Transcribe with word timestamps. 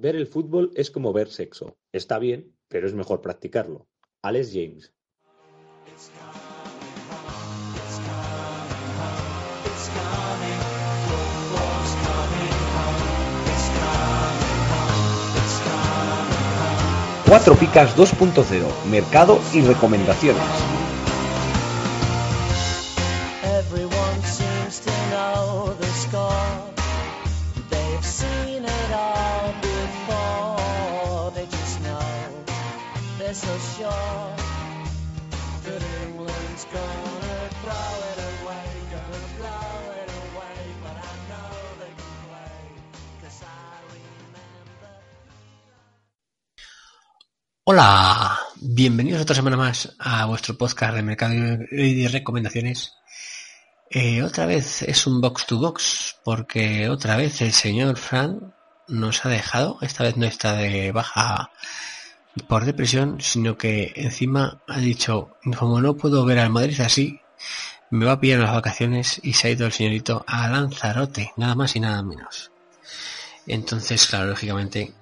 Ver 0.00 0.14
el 0.14 0.28
fútbol 0.28 0.70
es 0.76 0.92
como 0.92 1.12
ver 1.12 1.28
sexo. 1.28 1.76
Está 1.90 2.20
bien, 2.20 2.54
pero 2.68 2.86
es 2.86 2.94
mejor 2.94 3.20
practicarlo. 3.20 3.88
Alex 4.22 4.52
James. 4.52 4.92
Cuatro 17.26 17.56
Picas 17.56 17.96
2.0, 17.96 18.84
mercado 18.88 19.40
y 19.52 19.62
recomendaciones. 19.62 20.40
Everyone 23.42 24.22
seems 24.22 24.78
to 24.78 24.92
know 25.10 25.74
the 25.74 25.86
score. 25.88 26.67
Hola, 47.64 48.38
bienvenidos 48.56 49.22
otra 49.22 49.36
semana 49.36 49.56
más 49.56 49.94
a 49.98 50.24
vuestro 50.26 50.56
podcast 50.56 50.94
de 50.94 51.02
mercado 51.02 51.34
y 51.70 52.06
recomendaciones. 52.08 52.94
Eh, 53.90 54.22
otra 54.22 54.46
vez 54.46 54.82
es 54.82 55.06
un 55.06 55.20
box 55.20 55.46
to 55.46 55.58
box, 55.58 56.16
porque 56.24 56.88
otra 56.88 57.16
vez 57.16 57.40
el 57.42 57.52
señor 57.52 57.96
Fran 57.96 58.54
nos 58.88 59.24
ha 59.24 59.28
dejado, 59.28 59.78
esta 59.82 60.04
vez 60.04 60.16
no 60.16 60.26
está 60.26 60.54
de 60.54 60.92
baja 60.92 61.50
por 62.46 62.64
depresión, 62.64 63.20
sino 63.20 63.56
que 63.56 63.92
encima 63.96 64.60
ha 64.66 64.78
dicho, 64.78 65.36
como 65.58 65.80
no 65.80 65.94
puedo 65.96 66.24
ver 66.24 66.38
al 66.38 66.50
Madrid 66.50 66.80
así, 66.80 67.20
me 67.90 68.04
va 68.04 68.12
a 68.12 68.20
pillar 68.20 68.40
las 68.40 68.52
vacaciones 68.52 69.20
y 69.22 69.32
se 69.32 69.48
ha 69.48 69.50
ido 69.50 69.66
el 69.66 69.72
señorito 69.72 70.24
a 70.26 70.48
Lanzarote, 70.48 71.32
nada 71.36 71.54
más 71.54 71.74
y 71.76 71.80
nada 71.80 72.02
menos. 72.02 72.50
Entonces, 73.46 74.06
claro, 74.06 74.26
lógicamente, 74.26 74.92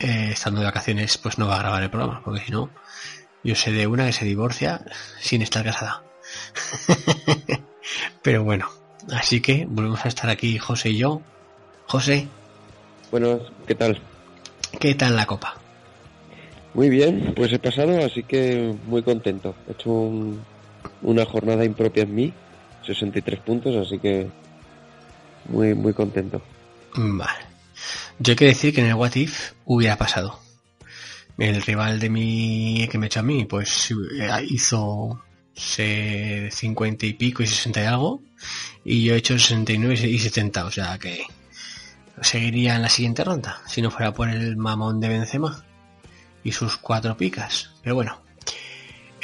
eh, 0.00 0.30
estando 0.32 0.60
de 0.60 0.66
vacaciones, 0.66 1.16
pues 1.18 1.38
no 1.38 1.46
va 1.46 1.56
a 1.56 1.60
grabar 1.60 1.82
el 1.82 1.90
programa, 1.90 2.22
porque 2.24 2.44
si 2.44 2.50
no, 2.52 2.70
yo 3.44 3.54
sé 3.54 3.72
de 3.72 3.86
una 3.86 4.06
que 4.06 4.12
se 4.12 4.24
divorcia 4.24 4.84
sin 5.20 5.42
estar 5.42 5.64
casada. 5.64 6.02
Pero 8.22 8.44
bueno, 8.44 8.68
así 9.12 9.40
que 9.40 9.64
volvemos 9.68 10.04
a 10.04 10.08
estar 10.08 10.28
aquí 10.28 10.58
José 10.58 10.90
y 10.90 10.98
yo. 10.98 11.22
José, 11.86 12.28
Bueno, 13.10 13.40
¿qué 13.66 13.74
tal? 13.74 14.02
¿qué 14.78 14.94
tal 14.94 15.16
la 15.16 15.24
copa? 15.24 15.54
Muy 16.78 16.90
bien, 16.90 17.32
pues 17.34 17.52
he 17.52 17.58
pasado, 17.58 18.04
así 18.04 18.22
que 18.22 18.72
muy 18.86 19.02
contento. 19.02 19.52
He 19.66 19.72
hecho 19.72 19.90
un- 19.90 20.40
una 21.02 21.24
jornada 21.24 21.64
impropia 21.64 22.04
en 22.04 22.14
mí, 22.14 22.32
63 22.86 23.40
puntos, 23.40 23.74
así 23.84 23.98
que 23.98 24.28
muy 25.48 25.74
muy 25.74 25.92
contento. 25.92 26.40
Vale. 26.94 27.40
Yo 28.20 28.30
hay 28.30 28.36
que 28.36 28.44
decir 28.44 28.72
que 28.72 28.80
en 28.82 28.86
el 28.86 28.94
What 28.94 29.16
If 29.16 29.54
hubiera 29.64 29.96
pasado. 29.96 30.38
El 31.36 31.62
rival 31.62 31.98
de 31.98 32.10
mi 32.10 32.86
que 32.88 32.96
me 32.98 33.06
echó 33.06 33.20
a 33.20 33.24
mí, 33.24 33.44
pues 33.44 33.90
eh, 34.20 34.28
hizo 34.48 35.20
se- 35.54 36.48
50 36.52 37.06
y 37.06 37.14
pico 37.14 37.42
y 37.42 37.48
60 37.48 37.82
y 37.82 37.86
algo. 37.86 38.22
Y 38.84 39.02
yo 39.02 39.14
he 39.14 39.18
hecho 39.18 39.36
69 39.36 39.94
y 40.08 40.18
70, 40.20 40.64
o 40.64 40.70
sea 40.70 40.96
que 40.96 41.24
seguiría 42.22 42.76
en 42.76 42.82
la 42.82 42.88
siguiente 42.88 43.24
ronda, 43.24 43.62
si 43.66 43.82
no 43.82 43.90
fuera 43.90 44.12
por 44.14 44.28
el 44.28 44.56
mamón 44.56 45.00
de 45.00 45.08
Benzema 45.08 45.64
y 46.48 46.52
sus 46.52 46.76
cuatro 46.76 47.16
picas. 47.16 47.70
Pero 47.82 47.94
bueno, 47.94 48.20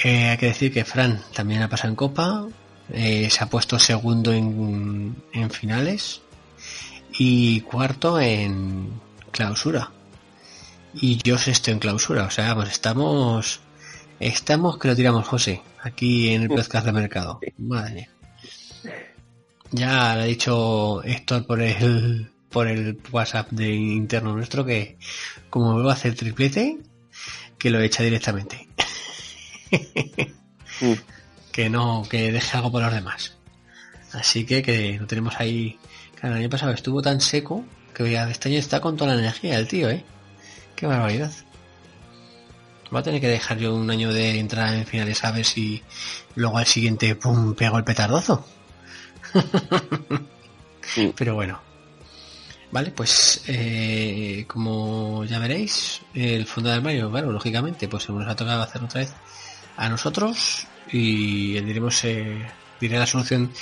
eh, 0.03 0.29
hay 0.29 0.37
que 0.37 0.47
decir 0.47 0.73
que 0.73 0.85
Fran 0.85 1.21
también 1.35 1.63
ha 1.63 1.69
pasado 1.69 1.89
en 1.89 1.97
Copa, 1.97 2.47
eh, 2.93 3.29
se 3.31 3.43
ha 3.43 3.49
puesto 3.49 3.79
segundo 3.79 4.33
en, 4.33 5.17
en 5.33 5.51
finales 5.51 6.21
y 7.19 7.61
cuarto 7.63 8.21
en 8.21 9.01
clausura. 9.31 9.91
Y 10.95 11.19
yo 11.25 11.39
sexto 11.39 11.71
en 11.71 11.79
clausura. 11.79 12.25
O 12.25 12.31
sea, 12.31 12.55
vamos, 12.55 12.71
estamos. 12.71 13.61
Estamos 14.21 14.79
que 14.79 14.89
lo 14.89 14.95
tiramos, 14.95 15.27
José, 15.27 15.61
aquí 15.83 16.29
en 16.29 16.43
el 16.43 16.49
podcast 16.49 16.87
de 16.87 16.93
mercado. 16.93 17.41
Madre 17.59 17.95
mía. 17.95 18.09
Ya 19.73 20.15
le 20.15 20.23
ha 20.23 20.27
dicho 20.27 21.03
Héctor 21.03 21.47
por 21.47 21.61
el 21.61 22.31
por 22.49 22.69
el 22.69 23.01
WhatsApp 23.11 23.51
de 23.51 23.75
interno 23.75 24.33
nuestro 24.33 24.65
que 24.65 24.97
como 25.51 25.73
vuelvo 25.73 25.91
a 25.91 25.95
hacer 25.95 26.15
triplete, 26.15 26.79
que 27.65 27.71
lo 27.71 27.81
echa 27.81 28.03
directamente. 28.03 28.69
Mm. 30.81 30.95
que 31.53 31.71
no, 31.71 32.03
que 32.11 32.33
deje 32.33 32.57
algo 32.57 32.73
por 32.73 32.83
los 32.83 32.93
demás. 32.93 33.37
Así 34.13 34.45
que, 34.45 34.61
que 34.61 34.99
lo 34.99 35.07
tenemos 35.07 35.37
ahí. 35.39 35.79
Claro, 36.19 36.35
el 36.35 36.41
año 36.41 36.51
pasado 36.51 36.73
estuvo 36.73 37.01
tan 37.01 37.21
seco 37.21 37.65
que 37.95 38.13
este 38.13 38.49
año 38.49 38.59
está 38.59 38.81
con 38.81 38.97
toda 38.97 39.15
la 39.15 39.21
energía 39.21 39.57
el 39.57 39.69
tío, 39.69 39.89
¿eh? 39.89 40.05
Qué 40.75 40.87
barbaridad. 40.87 41.31
Va 42.93 42.99
a 42.99 43.03
tener 43.05 43.21
que 43.21 43.29
dejar 43.29 43.59
yo 43.59 43.77
un 43.77 43.89
año 43.89 44.13
de 44.13 44.41
entrar 44.41 44.75
en 44.75 44.85
finales 44.85 45.23
a 45.23 45.31
ver 45.31 45.45
si 45.45 45.81
luego 46.35 46.59
al 46.59 46.67
siguiente, 46.67 47.15
pum, 47.15 47.55
pego 47.55 47.79
el 47.79 47.85
petardazo. 47.85 48.45
Sí. 50.83 51.13
Pero 51.17 51.37
bueno. 51.37 51.61
Vale, 52.75 52.91
pues 52.91 53.45
eh, 53.47 54.47
como 54.49 55.25
ya 55.27 55.39
veréis, 55.39 56.01
el 56.13 56.45
fondo 56.45 56.71
del 56.71 56.79
armario, 56.79 57.09
claro, 57.09 57.31
lógicamente, 57.31 57.87
pues 57.87 58.11
nos 58.11 58.27
ha 58.27 58.35
tocado 58.35 58.63
hacer 58.63 58.83
otra 58.83 59.03
vez 59.03 59.13
a 59.77 59.89
nosotros 59.89 60.67
y 60.91 61.53
diremos, 61.61 62.03
eh, 62.03 62.45
diré 62.81 62.99
la 62.99 63.07
solución 63.07 63.53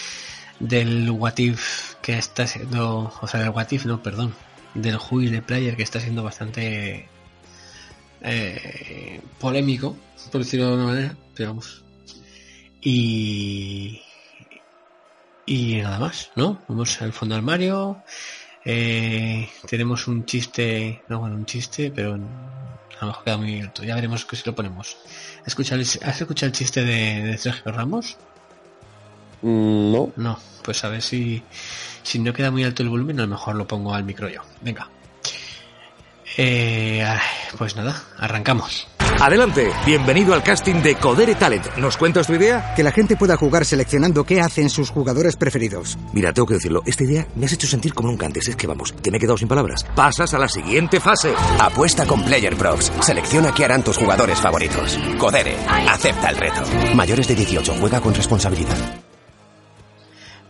del 0.61 1.11
What 1.11 1.37
If 1.37 1.97
que 2.01 2.17
está 2.17 2.47
siendo, 2.47 3.13
o 3.21 3.29
sea, 3.29 3.41
del 3.41 3.51
What 3.51 3.71
If, 3.73 3.85
no, 3.85 4.03
perdón, 4.03 4.35
del 4.73 4.99
the 4.99 5.43
Player 5.43 5.77
que 5.77 5.83
está 5.83 6.01
siendo 6.01 6.23
bastante 6.23 7.07
eh, 8.23 9.21
polémico, 9.39 9.95
por 10.31 10.41
decirlo 10.43 10.69
de 10.69 10.73
alguna 10.73 10.91
manera, 10.91 11.17
pero 11.35 11.51
vamos. 11.51 11.85
Y 12.81 14.01
y 15.45 15.83
nada 15.83 15.99
más, 15.99 16.31
¿no? 16.35 16.63
Vamos 16.69 17.03
al 17.03 17.13
fondo 17.13 17.35
del 17.35 17.41
armario. 17.41 18.03
Eh, 18.65 19.49
tenemos 19.69 20.07
un 20.07 20.25
chiste, 20.25 21.03
no 21.09 21.21
bueno, 21.21 21.35
un 21.37 21.47
chiste, 21.47 21.91
pero 21.95 22.15
a 22.15 22.19
lo 23.01 23.07
mejor 23.07 23.25
queda 23.25 23.37
muy 23.37 23.61
alto. 23.61 23.83
Ya 23.83 23.95
veremos 23.95 24.25
que 24.25 24.37
si 24.37 24.43
lo 24.47 24.55
ponemos. 24.55 24.97
¿Has 25.41 25.49
escuchado 25.49 25.81
el, 25.81 25.87
¿has 25.87 26.21
escuchado 26.21 26.49
el 26.49 26.53
chiste 26.53 26.85
de, 26.85 27.23
de 27.23 27.39
Sergio 27.39 27.73
Ramos? 27.73 28.17
Mm, 29.43 29.93
no, 29.93 30.13
No, 30.17 30.39
pues 30.63 30.85
a 30.85 30.89
ver 30.89 31.03
si, 31.03 31.43
si 32.03 32.19
no 32.19 32.33
queda 32.33 32.51
muy 32.51 32.65
alto 32.65 32.83
el 32.83 32.89
volumen, 32.89 33.19
a 33.19 33.23
lo 33.23 33.29
mejor 33.29 33.57
lo 33.57 33.67
pongo 33.67 33.95
al 33.95 34.05
micro 34.05 34.29
yo. 34.29 34.43
Venga. 34.61 34.89
Eh, 36.37 37.05
pues 37.59 37.77
nada, 37.77 38.03
arrancamos. 38.19 38.87
Adelante, 39.21 39.71
bienvenido 39.87 40.35
al 40.35 40.43
casting 40.43 40.83
de 40.83 40.97
Codere 40.97 41.35
Talent. 41.37 41.77
¿Nos 41.77 41.97
cuentas 41.97 42.27
tu 42.27 42.35
idea? 42.35 42.75
Que 42.75 42.83
la 42.83 42.91
gente 42.91 43.17
pueda 43.17 43.37
jugar 43.37 43.65
seleccionando 43.65 44.25
qué 44.25 44.41
hacen 44.41 44.69
sus 44.69 44.91
jugadores 44.91 45.37
preferidos. 45.37 45.97
Mira, 46.13 46.33
tengo 46.33 46.47
que 46.47 46.55
decirlo, 46.55 46.83
esta 46.87 47.05
idea 47.05 47.27
me 47.37 47.47
has 47.47 47.53
hecho 47.53 47.69
sentir 47.69 47.95
como 47.95 48.09
nunca 48.09 48.27
antes. 48.27 48.49
Es 48.49 48.57
que 48.57 48.67
vamos, 48.67 48.93
que 48.93 49.11
me 49.13 49.19
he 49.19 49.21
quedado 49.21 49.39
sin 49.39 49.47
palabras. 49.47 49.85
Pasas 49.95 50.35
a 50.35 50.39
la 50.39 50.49
siguiente 50.49 50.99
fase. 50.99 51.33
Apuesta 51.61 52.05
con 52.05 52.25
Player 52.25 52.57
Props. 52.57 52.93
Selecciona 53.01 53.53
qué 53.55 53.65
harán 53.65 53.85
tus 53.85 53.97
jugadores 53.97 54.41
favoritos. 54.41 54.99
Codere. 55.19 55.55
Acepta 55.89 56.31
el 56.31 56.37
reto. 56.37 56.63
Mayores 56.95 57.29
de 57.29 57.35
18. 57.37 57.75
Juega 57.79 58.01
con 58.01 58.15
responsabilidad. 58.15 58.77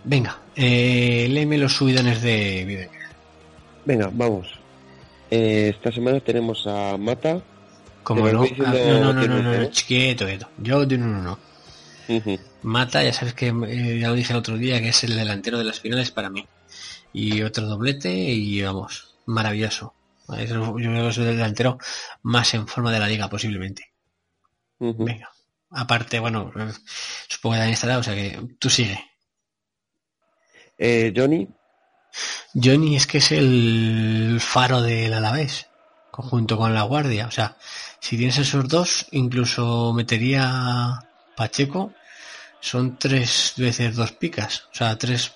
Venga, 0.05 0.39
eh, 0.57 1.27
léeme 1.31 1.59
los 1.59 1.75
subidones 1.77 2.23
de 2.23 2.89
venga, 3.85 4.11
vamos. 4.13 4.49
Eh, 5.31 5.73
esta 5.75 5.93
semana 5.93 6.21
tenemos 6.21 6.67
a 6.67 6.97
Mata. 6.99 7.41
Como 8.03 8.29
no, 8.29 8.43
diciendo 8.43 8.67
Ah, 8.67 8.73
no, 8.73 9.13
no, 9.13 9.27
no, 9.27 9.27
no, 9.29 9.43
no, 9.43 9.55
¿eh? 9.55 9.71
quieto, 9.87 10.27
quieto. 10.27 10.49
Yo 10.59 10.85
de 10.87 10.97
uno, 10.97 11.07
no, 11.07 11.23
no. 11.23 11.39
Mata, 12.63 13.03
ya 13.03 13.13
sabes 13.13 13.35
que 13.35 13.49
eh, 13.49 13.99
ya 14.01 14.09
lo 14.09 14.15
dije 14.15 14.33
el 14.33 14.39
otro 14.39 14.57
día, 14.59 14.81
que 14.81 14.89
es 14.89 15.05
el 15.05 15.17
delantero 15.17 15.59
de 15.59 15.65
las 15.65 15.81
finales 15.81 16.11
para 16.11 16.31
mí. 16.31 16.47
Y 17.13 17.43
otro 17.43 17.67
doblete 17.67 18.11
y 18.13 18.61
vamos, 18.63 19.15
maravilloso. 19.27 19.95
Es 20.37 20.51
el- 20.51 20.61
yo 20.61 20.75
creo 20.75 21.03
que 21.05 21.09
es 21.09 21.19
el 21.19 21.25
delantero 21.37 21.79
más 22.23 22.55
en 22.55 22.67
forma 22.67 22.91
de 22.93 22.99
la 22.99 23.09
liga 23.09 23.29
posiblemente. 23.29 23.93
Venga. 24.79 25.31
Aparte, 25.71 26.19
bueno, 26.21 26.53
supongo 27.29 27.55
que 27.55 27.59
también 27.59 27.75
estará, 27.75 27.99
o 27.99 28.03
sea 28.03 28.15
que 28.15 28.39
tú 28.59 28.69
sigue. 28.69 28.99
Eh, 30.79 31.13
Johnny, 31.17 31.49
Johnny 32.55 32.97
es 32.97 33.07
que 33.07 33.19
es 33.19 33.33
el 33.33 34.39
faro 34.41 34.83
del 34.83 35.13
Alavés, 35.15 35.69
junto 36.11 36.57
con 36.57 36.75
la 36.75 36.83
Guardia. 36.83 37.27
O 37.27 37.31
sea, 37.31 37.57
si 38.03 38.17
tienes 38.17 38.37
esos 38.39 38.67
dos, 38.69 39.07
incluso 39.13 39.93
metería 39.93 40.99
Pacheco. 41.37 41.93
Son 42.59 42.99
tres 42.99 43.55
veces 43.57 43.95
dos 43.95 44.11
picas. 44.11 44.65
O 44.73 44.75
sea, 44.75 44.99
tres 44.99 45.33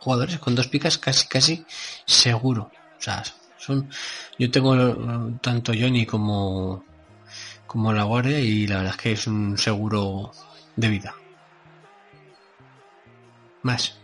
jugadores 0.00 0.40
con 0.40 0.56
dos 0.56 0.66
picas 0.66 0.98
casi, 0.98 1.28
casi 1.28 1.64
seguro. 2.04 2.72
O 2.98 3.00
sea, 3.00 3.22
Son, 3.56 3.88
yo 4.36 4.50
tengo 4.50 4.74
eh, 4.76 5.38
tanto 5.40 5.72
Johnny 5.72 6.06
como 6.06 6.84
como 7.68 7.92
la 7.92 8.02
guardia 8.02 8.40
y 8.40 8.66
la 8.66 8.78
verdad 8.78 8.94
es 8.96 9.00
que 9.00 9.12
es 9.12 9.26
un 9.28 9.56
seguro 9.56 10.32
de 10.74 10.88
vida. 10.88 11.14
Más. 13.62 13.96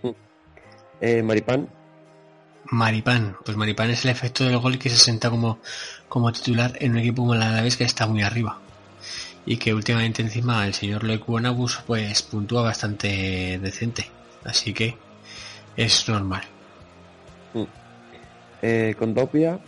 Eh, 1.00 1.20
Maripán, 1.22 1.69
Maripán. 2.70 3.37
Pues 3.44 3.56
Maripán 3.56 3.90
es 3.90 4.05
el 4.05 4.11
efecto 4.11 4.44
del 4.44 4.58
gol 4.58 4.78
que 4.78 4.90
se 4.90 4.96
senta 4.96 5.31
como, 5.31 5.58
como 6.08 6.32
titular 6.32 6.76
en 6.81 6.93
un 6.93 6.99
equipo 6.99 7.22
como 7.22 7.34
el 7.34 7.43
Alavés 7.43 7.76
que 7.76 7.84
está 7.84 8.06
muy 8.06 8.22
arriba. 8.22 8.58
Y 9.46 9.58
que 9.58 9.75
últimamente 9.75 10.22
encima 10.22 10.66
el 10.66 10.75
señor 10.75 11.05
Loic 11.05 11.26
Bonabus 11.26 11.81
pues 11.87 12.22
puntúa 12.22 12.62
bastante 12.62 13.58
decente. 13.61 14.11
Así 14.44 14.72
que 14.72 14.96
es 15.76 16.08
normal. 16.08 16.43
eh, 18.62 18.94
Condopia, 18.99 19.58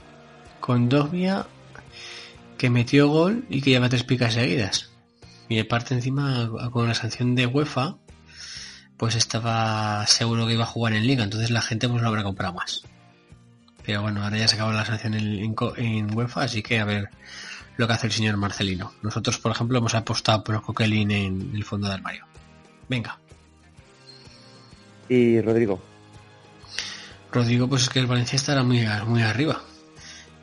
Con 0.60 0.88
Dogbia 0.88 1.46
que 2.56 2.70
metió 2.70 3.08
gol 3.08 3.44
y 3.48 3.60
que 3.60 3.70
lleva 3.70 3.88
tres 3.88 4.04
picas 4.04 4.34
seguidas. 4.34 4.90
Y 5.48 5.58
aparte 5.60 5.94
encima 5.94 6.50
con 6.72 6.88
la 6.88 6.94
sanción 6.94 7.34
de 7.34 7.46
UEFA 7.46 7.96
pues 8.96 9.14
estaba 9.14 10.06
seguro 10.06 10.46
que 10.46 10.54
iba 10.54 10.64
a 10.64 10.68
jugar 10.68 10.94
en 10.94 11.06
liga, 11.06 11.24
entonces 11.24 11.50
la 11.50 11.62
gente 11.62 11.88
pues 11.88 12.02
lo 12.02 12.08
habrá 12.08 12.22
comprado 12.22 12.54
más. 12.54 12.82
Pero 13.84 14.02
bueno, 14.02 14.22
ahora 14.22 14.38
ya 14.38 14.48
se 14.48 14.56
acabó 14.56 14.72
la 14.72 14.84
sanción 14.84 15.14
en, 15.14 15.54
en 15.76 16.16
UEFA, 16.16 16.42
así 16.42 16.62
que 16.62 16.80
a 16.80 16.84
ver 16.84 17.08
lo 17.76 17.86
que 17.86 17.92
hace 17.92 18.06
el 18.06 18.12
señor 18.12 18.36
Marcelino. 18.36 18.92
Nosotros, 19.02 19.38
por 19.38 19.52
ejemplo, 19.52 19.78
hemos 19.78 19.94
apostado 19.94 20.42
por 20.42 20.60
Coquelin 20.62 21.10
en 21.10 21.52
el 21.54 21.64
fondo 21.64 21.86
de 21.88 21.94
armario. 21.94 22.26
Venga, 22.88 23.18
y 25.08 25.40
Rodrigo. 25.40 25.80
Rodrigo, 27.30 27.68
pues 27.68 27.82
es 27.82 27.88
que 27.88 27.98
el 27.98 28.06
Valencia 28.06 28.36
estará 28.36 28.62
muy, 28.62 28.86
muy 29.06 29.22
arriba. 29.22 29.62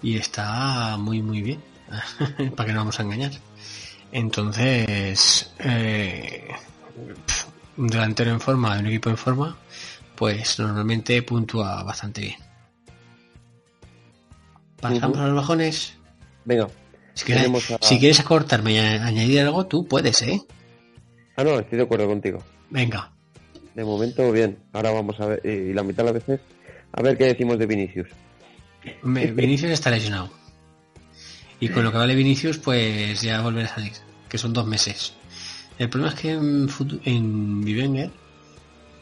Y 0.01 0.17
está 0.17 0.97
muy, 0.97 1.21
muy 1.21 1.41
bien. 1.41 1.63
Para 2.55 2.67
que 2.67 2.73
no 2.73 2.79
vamos 2.79 2.99
a 2.99 3.03
engañar. 3.03 3.31
Entonces, 4.11 5.51
eh, 5.59 6.49
un 7.77 7.87
delantero 7.87 8.31
en 8.31 8.39
forma, 8.39 8.77
un 8.79 8.87
equipo 8.87 9.09
en 9.09 9.17
forma, 9.17 9.57
pues 10.15 10.59
normalmente 10.59 11.21
puntúa 11.23 11.83
bastante 11.83 12.21
bien. 12.21 12.35
Pasamos 14.79 15.17
Ujú. 15.17 15.23
a 15.23 15.27
los 15.27 15.35
bajones. 15.35 15.93
Venga. 16.45 16.67
Si 17.13 17.25
quieres, 17.25 17.71
a- 17.71 17.77
si 17.81 17.99
quieres 17.99 18.19
acortarme 18.19 18.73
y 18.73 18.77
añadir 18.79 19.41
algo, 19.41 19.65
tú 19.67 19.87
puedes, 19.87 20.21
¿eh? 20.23 20.41
Ah, 21.35 21.43
no, 21.43 21.59
estoy 21.59 21.77
de 21.77 21.83
acuerdo 21.83 22.07
contigo. 22.07 22.43
Venga. 22.69 23.11
De 23.75 23.83
momento, 23.83 24.31
bien. 24.31 24.59
Ahora 24.73 24.91
vamos 24.91 25.19
a 25.19 25.27
ver, 25.27 25.41
eh, 25.43 25.67
y 25.69 25.73
la 25.73 25.83
mitad 25.83 26.03
de 26.03 26.11
las 26.13 26.25
veces, 26.25 26.41
a 26.91 27.01
ver 27.01 27.17
qué 27.17 27.25
decimos 27.25 27.57
de 27.59 27.65
Vinicius. 27.65 28.07
Me- 29.03 29.27
Vinicius 29.31 29.71
está 29.71 29.89
lesionado. 29.89 30.29
Y 31.59 31.69
con 31.69 31.83
lo 31.83 31.91
que 31.91 31.97
vale 31.97 32.13
Vinicius, 32.15 32.57
pues 32.57 33.21
ya 33.21 33.41
volverá 33.41 33.67
a 33.67 33.75
salir. 33.75 33.93
Que 34.27 34.37
son 34.37 34.51
dos 34.51 34.65
meses. 34.67 35.13
El 35.79 35.89
problema 35.89 36.13
es 36.13 36.19
que 36.19 36.31
en, 36.31 36.69
en 37.05 37.61
Bivenger, 37.61 38.11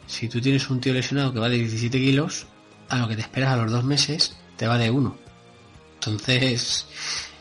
si 0.07 0.27
tú 0.29 0.39
tienes 0.41 0.69
un 0.69 0.79
tío 0.79 0.94
lesionado 0.94 1.33
que 1.33 1.39
vale 1.39 1.57
17 1.57 1.97
kilos, 2.00 2.47
a 2.89 2.97
lo 2.97 3.07
que 3.07 3.15
te 3.15 3.21
esperas 3.21 3.51
a 3.53 3.57
los 3.57 3.71
dos 3.71 3.83
meses, 3.83 4.38
te 4.57 4.68
vale 4.68 4.89
uno. 4.89 5.18
Entonces, 5.95 6.88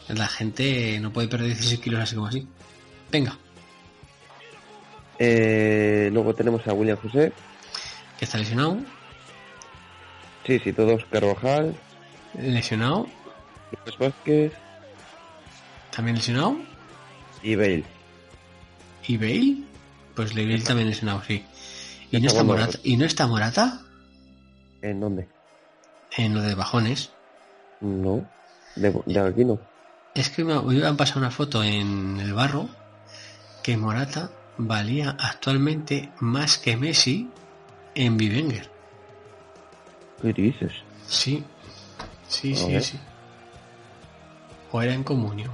la 0.09 0.27
gente 0.29 0.99
no 1.01 1.13
puede 1.13 1.29
perder 1.29 1.49
16 1.49 1.81
kilos 1.81 2.01
así 2.01 2.15
como 2.15 2.27
así. 2.29 2.47
Venga, 3.11 3.37
Eh, 5.19 6.09
luego 6.13 6.35
tenemos 6.35 6.67
a 6.67 6.73
William 6.73 6.97
José. 6.97 7.33
que 8.19 8.25
está 8.25 8.39
lesionado. 8.39 8.79
Sí, 10.47 10.59
sí, 10.59 10.73
todos. 10.73 11.05
Carvajal, 11.11 11.75
Lesionado. 12.39 13.07
Lucas 13.73 13.99
Vázquez 13.99 14.53
También 15.95 16.17
lesionado. 16.17 16.57
y 17.43 17.55
Bale. 17.57 17.85
¿Y 19.11 19.17
Bale? 19.17 19.57
Pues 20.15 20.33
Bale 20.35 20.61
también 20.61 20.89
lesionado, 20.89 21.21
sí. 21.27 21.45
¿Y 22.13 22.21
no, 22.21 22.29
Está. 22.29 22.45
Morata, 22.45 22.79
¿Y 22.85 22.97
no 22.97 23.05
está 23.05 23.27
Morata? 23.27 23.81
¿En 24.83 25.01
dónde? 25.01 25.27
En 26.17 26.33
lo 26.35 26.43
de 26.43 26.55
bajones. 26.55 27.11
No. 27.81 28.25
De, 28.77 28.95
de 29.07 29.21
aquí 29.21 29.45
no. 29.45 29.59
Es 30.15 30.31
que 30.31 30.45
me 30.45 30.61
me 30.63 30.87
han 30.87 30.97
pasado 30.97 31.19
una 31.21 31.33
foto 31.33 31.65
en 31.65 32.21
el 32.21 32.33
barro 32.35 32.69
que 33.65 33.77
Morata 33.77 34.31
valía 34.59 35.17
actualmente 35.19 36.11
más 36.21 36.59
que 36.59 36.77
Messi 36.77 37.29
en 37.97 38.17
Bivenger. 38.17 38.71
¿Qué 40.23 40.33
dices? 40.33 40.73
Sí, 41.09 41.43
sí, 42.29 42.53
A 42.53 42.57
sí, 42.57 42.73
ver. 42.73 42.83
sí. 42.85 42.99
O 44.71 44.81
era 44.81 44.95
en 44.95 45.03
comunio. 45.03 45.51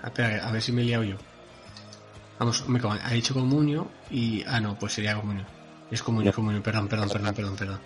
Ah, 0.00 0.08
Espera, 0.08 0.46
a 0.46 0.52
ver 0.52 0.62
si 0.62 0.70
me 0.70 0.82
he 0.82 0.84
liado 0.84 1.02
yo. 1.02 1.16
Vamos, 2.44 2.68
me 2.68 2.78
co- 2.78 2.90
ha 2.92 3.10
dicho 3.12 3.32
comunio 3.32 3.90
y... 4.10 4.44
Ah, 4.46 4.60
no, 4.60 4.76
pues 4.78 4.92
sería 4.92 5.16
comunio. 5.16 5.46
Es 5.90 6.02
comunio, 6.02 6.30
No. 6.30 6.36
comunio, 6.36 6.62
perdón, 6.62 6.88
perdón, 6.88 7.08
perdón, 7.08 7.34
perdón, 7.34 7.56
perdón. 7.56 7.80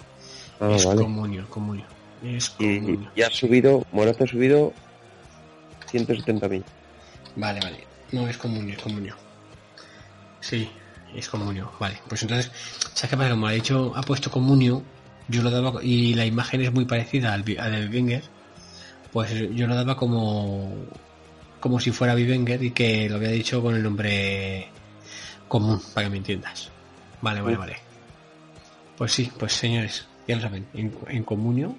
Ah, 0.60 0.72
es 0.75 0.84
vale. 0.84 1.02
comunio, 1.02 1.49
comunio. 1.49 1.87
Es 2.22 2.49
Y, 2.58 2.81
comunio. 2.81 3.12
y 3.14 3.22
ha 3.22 3.31
subido, 3.31 3.82
Morata 3.93 4.25
ha 4.25 4.26
subido 4.26 4.72
170.000. 5.87 6.64
Vale, 7.37 7.60
vale. 7.60 7.87
No 8.10 8.26
es 8.28 8.37
comunio, 8.37 8.75
es 8.75 8.82
comunio. 8.82 9.14
Sí, 10.40 10.69
es 11.14 11.28
comunio. 11.28 11.70
Vale, 11.78 12.00
pues 12.08 12.22
entonces, 12.22 12.50
¿sabes 12.94 13.10
qué 13.10 13.16
pasa? 13.16 13.31
Como 13.31 13.46
ha 13.46 13.52
dicho, 13.52 13.93
ha 13.96 14.02
puesto 14.02 14.31
comunio, 14.31 14.82
yo 15.28 15.43
lo 15.43 15.50
daba, 15.50 15.82
y 15.82 16.14
la 16.14 16.26
imagen 16.26 16.62
es 16.62 16.72
muy 16.72 16.84
parecida 16.84 17.32
al, 17.34 17.44
al 17.58 17.72
del 17.72 17.90
Wenger, 17.90 18.25
pues 19.12 19.32
yo 19.52 19.66
lo 19.66 19.75
daba 19.75 19.96
como, 19.96 20.87
como 21.60 21.81
si 21.81 21.90
fuera 21.90 22.14
Bivenger 22.14 22.62
y 22.62 22.70
que 22.70 23.08
lo 23.08 23.16
había 23.16 23.31
dicho 23.31 23.62
con 23.62 23.75
el 23.75 23.82
nombre 23.82 24.69
común, 25.49 25.81
para 25.94 26.06
que 26.06 26.10
me 26.10 26.16
entiendas. 26.19 26.70
Vale, 27.20 27.40
vale, 27.40 27.56
vale. 27.56 27.76
Pues 28.96 29.12
sí, 29.12 29.31
pues 29.38 29.52
señores, 29.52 30.06
ya 30.26 30.37
lo 30.37 30.43
saben, 30.43 30.66
en, 30.75 30.96
en 31.08 31.25
comunio, 31.25 31.76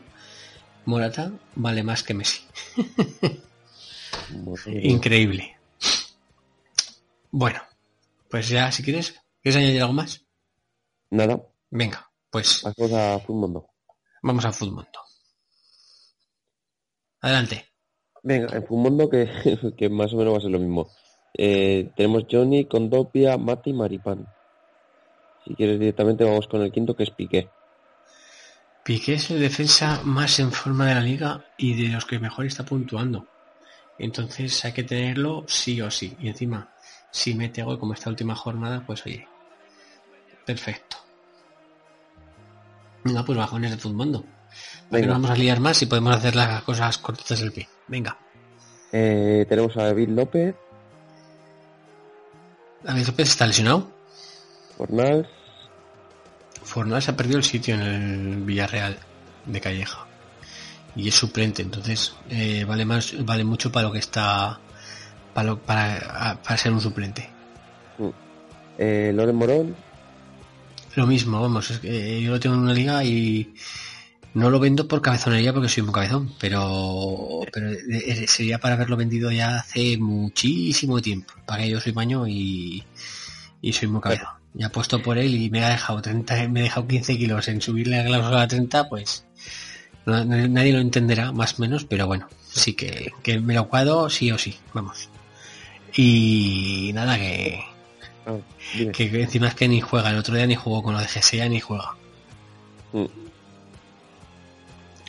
Morata 0.86 1.32
vale 1.56 1.84
más 1.84 2.04
que 2.04 2.14
Messi. 2.14 2.42
Increíble. 4.84 5.58
Bueno, 7.32 7.62
pues 8.30 8.50
ya, 8.50 8.72
si 8.72 8.84
quieres, 8.84 9.22
¿quieres 9.42 9.62
añadir 9.62 9.82
algo 9.82 9.94
más? 9.94 10.26
Nada, 11.12 11.42
Venga, 11.72 12.12
pues 12.32 12.62
pasamos 12.64 12.94
a 12.94 13.22
Mundo. 13.32 13.70
vamos 14.24 14.46
al 14.46 14.54
fútbol. 14.54 14.88
Adelante. 17.22 17.69
Venga, 18.24 18.56
en 18.56 18.66
Mundo 18.70 19.10
que, 19.10 19.30
que 19.78 19.90
más 19.90 20.14
o 20.14 20.18
menos 20.18 20.34
va 20.34 20.38
a 20.38 20.42
ser 20.42 20.52
lo 20.52 20.60
mismo. 20.60 20.90
Eh, 21.34 21.92
tenemos 21.96 22.26
Johnny, 22.30 22.66
Condopia, 22.66 23.38
Mati 23.38 23.70
y 23.70 23.74
Maripán. 23.74 24.28
Si 25.46 25.56
quieres 25.56 25.80
directamente 25.80 26.24
vamos 26.24 26.48
con 26.48 26.62
el 26.62 26.72
quinto 26.72 26.96
que 26.96 27.04
es 27.04 27.12
Piqué. 27.12 27.50
Piqué 28.84 29.14
es 29.14 29.30
el 29.30 29.40
defensa 29.40 30.02
más 30.04 30.40
en 30.40 30.52
forma 30.52 30.88
de 30.88 30.96
la 30.96 31.02
liga 31.02 31.46
y 31.58 31.82
de 31.82 31.94
los 31.94 32.06
que 32.06 32.20
mejor 32.20 32.46
está 32.46 32.66
puntuando. 32.66 33.28
Entonces 33.98 34.64
hay 34.66 34.72
que 34.72 34.84
tenerlo 34.84 35.46
sí 35.48 35.82
o 35.82 35.92
sí. 35.92 36.16
Y 36.20 36.30
encima, 36.30 36.74
si 37.12 37.36
mete 37.36 37.64
gol 37.64 37.80
como 37.80 37.94
esta 37.94 38.10
última 38.10 38.36
jornada, 38.36 38.84
pues 38.86 39.06
oye, 39.06 39.28
perfecto. 40.46 40.98
Venga, 43.04 43.24
pues 43.24 43.38
bajones 43.38 43.72
de 43.72 43.78
fútbol. 43.78 44.26
Venga. 44.90 45.08
Nos 45.08 45.16
vamos 45.16 45.32
a 45.32 45.36
liar 45.36 45.60
más 45.60 45.82
y 45.82 45.86
podemos 45.86 46.16
hacer 46.16 46.36
las 46.36 46.64
cosas 46.64 46.98
cortitas 46.98 47.40
del 47.40 47.52
pie. 47.52 47.68
Venga. 47.90 48.18
Eh, 48.92 49.46
tenemos 49.50 49.76
a 49.78 49.84
David 49.84 50.10
López, 50.10 50.56
David 52.84 53.06
López 53.08 53.30
está 53.30 53.46
lesionado. 53.46 53.92
Fornals, 54.78 55.28
Fornals 56.64 57.10
ha 57.10 57.16
perdido 57.18 57.38
el 57.38 57.44
sitio 57.44 57.76
en 57.76 57.82
el 57.82 58.36
Villarreal 58.44 58.98
de 59.46 59.60
Calleja 59.62 60.06
y 60.96 61.08
es 61.10 61.16
suplente, 61.16 61.62
entonces 61.62 62.16
eh, 62.30 62.64
vale 62.66 62.86
más, 62.86 63.14
vale 63.26 63.44
mucho 63.44 63.72
para 63.72 63.88
lo 63.88 63.92
que 63.92 64.00
está 64.00 64.60
para, 65.34 65.50
lo- 65.50 65.60
para, 65.60 66.40
para 66.42 66.58
ser 66.58 66.72
un 66.72 66.80
suplente. 66.82 67.30
eh, 68.78 69.12
Loren 69.14 69.36
Morón, 69.36 69.76
Lo 70.96 71.06
mismo, 71.06 71.42
vamos, 71.42 71.70
es 71.72 71.80
que 71.80 72.22
yo 72.22 72.32
lo 72.32 72.40
tengo 72.40 72.56
en 72.56 72.62
una 72.62 72.74
liga 72.74 73.04
y 73.04 73.54
no 74.34 74.50
lo 74.50 74.60
vendo 74.60 74.88
por 74.88 75.02
cabezonería 75.02 75.54
porque 75.54 75.70
soy 75.70 75.84
muy 75.84 75.94
cabezón, 75.94 76.34
pero, 76.40 77.42
pero 77.52 77.72
eh, 77.72 77.78
eh, 77.90 78.28
sería 78.28 78.60
para 78.60 78.76
haberlo 78.76 78.96
vendido 78.98 79.32
ya 79.32 79.58
hace 79.58 79.98
muchísimo 79.98 81.02
tiempo, 81.02 81.34
para 81.46 81.64
que 81.64 81.70
yo 81.70 81.80
soy 81.82 81.94
maño 81.94 82.28
y, 82.28 82.84
y 83.62 83.74
soy 83.74 83.88
muy 83.88 84.02
cabezón. 84.02 84.28
He 84.58 84.64
apuesto 84.66 85.02
por 85.02 85.18
él 85.18 85.36
y 85.36 85.50
me 85.50 85.64
ha 85.64 85.70
dejado 85.70 86.02
30, 86.02 86.48
me 86.50 86.62
ha 86.62 86.64
dejado 86.64 86.88
15 86.88 87.18
kilos 87.18 87.48
en 87.48 87.62
subirle 87.62 87.98
la 87.98 88.06
cláusula 88.06 88.42
a 88.44 88.48
30, 88.48 88.90
pues 88.90 89.26
no- 90.06 90.26
no- 90.26 90.48
nadie 90.48 90.74
lo 90.74 90.80
entenderá, 90.80 91.32
más 91.32 91.58
o 91.60 91.62
menos, 91.62 91.86
pero 91.86 92.08
bueno, 92.08 92.28
sí 92.50 92.74
que, 92.74 93.12
que 93.24 93.40
me 93.40 93.54
lo 93.54 93.68
cuadro 93.70 94.10
sí 94.10 94.32
o 94.32 94.38
sí, 94.38 94.58
vamos. 94.74 95.10
Y 95.96 96.92
nada, 96.94 97.18
que, 97.18 97.62
ah, 98.26 98.38
que 98.94 99.22
encima 99.22 99.48
es 99.48 99.56
que 99.56 99.68
ni 99.68 99.82
juega, 99.82 100.12
el 100.12 100.18
otro 100.18 100.36
día 100.36 100.46
ni 100.48 100.56
jugó 100.56 100.84
con 100.84 100.94
lo 100.94 101.00
de 101.00 101.08
GSA 101.08 101.48
ni 101.50 101.60
juega. 101.60 101.96
Mm. 102.94 103.06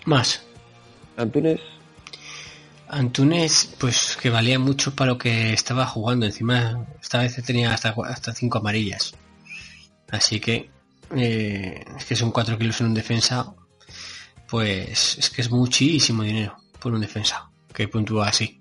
Más, 0.07 0.42
Antunes, 1.16 1.61
Antunes, 2.88 3.76
pues 3.78 4.16
que 4.21 4.30
valía 4.30 4.59
mucho 4.59 4.95
para 4.97 5.12
lo 5.12 5.19
que 5.19 5.52
estaba 5.52 5.87
jugando. 5.87 6.26
Encima, 6.26 6.87
esta 7.00 7.19
vez 7.19 7.40
tenía 7.45 7.73
hasta, 7.73 7.95
hasta 8.04 8.35
cinco 8.35 8.59
amarillas. 8.59 9.14
Así 10.11 10.40
que, 10.40 10.71
eh, 11.14 11.85
es 11.97 12.04
que 12.04 12.16
son 12.16 12.33
4 12.33 12.59
kilos 12.59 12.80
en 12.80 12.88
un 12.88 12.95
defensa. 12.95 13.54
Pues 14.49 15.19
es 15.19 15.30
que 15.30 15.42
es 15.42 15.50
muchísimo 15.50 16.25
dinero 16.25 16.57
por 16.80 16.92
un 16.92 17.00
defensa 17.00 17.49
que 17.73 17.87
puntúa 17.87 18.28
así. 18.28 18.61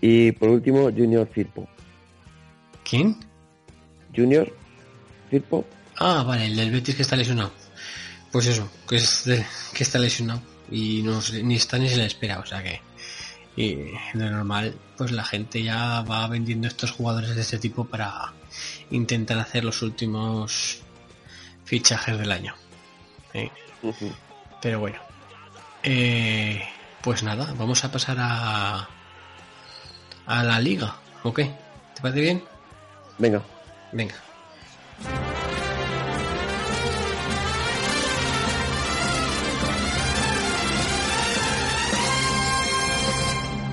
Y 0.00 0.32
por 0.32 0.48
último, 0.48 0.84
Junior 0.84 1.28
Firpo. 1.28 1.68
¿Quién? 2.88 3.18
Junior 4.16 4.50
Firpo. 5.28 5.66
Ah, 5.98 6.22
vale, 6.26 6.46
el 6.46 6.56
del 6.56 6.70
Betis 6.70 6.94
que 6.94 7.02
está 7.02 7.16
lesionado. 7.16 7.52
Pues 8.32 8.46
eso, 8.46 8.68
que, 8.88 8.96
es 8.96 9.24
de- 9.24 9.46
que 9.74 9.82
está 9.82 9.98
lesionado. 9.98 10.42
Y 10.70 11.02
no 11.02 11.20
se- 11.22 11.42
ni 11.42 11.56
está 11.56 11.78
ni 11.78 11.88
se 11.88 11.96
le 11.96 12.04
espera, 12.06 12.38
o 12.40 12.46
sea 12.46 12.62
que. 12.62 12.80
Y 13.56 13.74
de 13.74 14.30
normal, 14.30 14.76
pues 14.96 15.10
la 15.10 15.24
gente 15.24 15.62
ya 15.62 16.02
va 16.02 16.26
vendiendo 16.28 16.68
estos 16.68 16.92
jugadores 16.92 17.34
de 17.34 17.40
este 17.40 17.58
tipo 17.58 17.84
para 17.86 18.32
intentar 18.90 19.38
hacer 19.38 19.64
los 19.64 19.82
últimos 19.82 20.80
fichajes 21.64 22.16
del 22.18 22.30
año. 22.32 22.54
¿eh? 23.34 23.50
Pero 24.62 24.80
bueno. 24.80 24.98
Eh, 25.82 26.62
pues 27.02 27.22
nada, 27.22 27.52
vamos 27.56 27.82
a 27.84 27.90
pasar 27.90 28.16
a. 28.20 28.88
a 30.26 30.44
la 30.44 30.60
liga, 30.60 30.96
¿o 31.22 31.32
qué? 31.32 31.44
¿Te 31.94 32.02
parece 32.02 32.20
bien? 32.20 32.44
Venga. 33.18 33.42
Venga. 33.92 34.14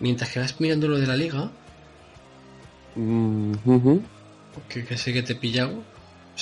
Mientras 0.00 0.30
que 0.32 0.40
vas 0.40 0.60
mirando 0.60 0.88
lo 0.88 0.98
de 0.98 1.06
la 1.06 1.16
liga, 1.16 1.50
Mm, 2.94 3.52
que, 4.68 4.84
que 4.84 4.96
sé 4.96 5.12
que 5.12 5.22
te 5.22 5.34
he 5.34 5.36
pillado. 5.36 5.84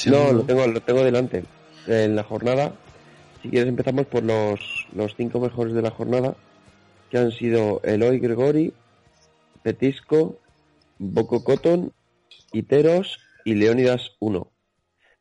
No, 0.07 0.33
lo 0.33 0.45
tengo, 0.45 0.67
lo 0.67 0.81
tengo 0.81 1.03
delante. 1.03 1.45
En 1.87 2.17
la 2.17 2.25
jornada, 2.25 2.75
si 3.43 3.51
quieres 3.51 3.69
empezamos 3.69 4.07
por 4.07 4.25
los, 4.25 4.87
los 4.93 5.15
cinco 5.17 5.41
mejores 5.41 5.75
de 5.75 5.83
la 5.83 5.91
jornada, 5.91 6.37
que 7.11 7.19
han 7.19 7.31
sido 7.31 7.81
Eloy 7.83 8.19
Gregori, 8.19 8.75
Petisco, 9.63 10.41
Boco 10.99 11.45
Cotton, 11.45 11.93
Iteros 12.53 13.21
y 13.45 13.55
Leónidas 13.55 14.13
1. 14.21 14.51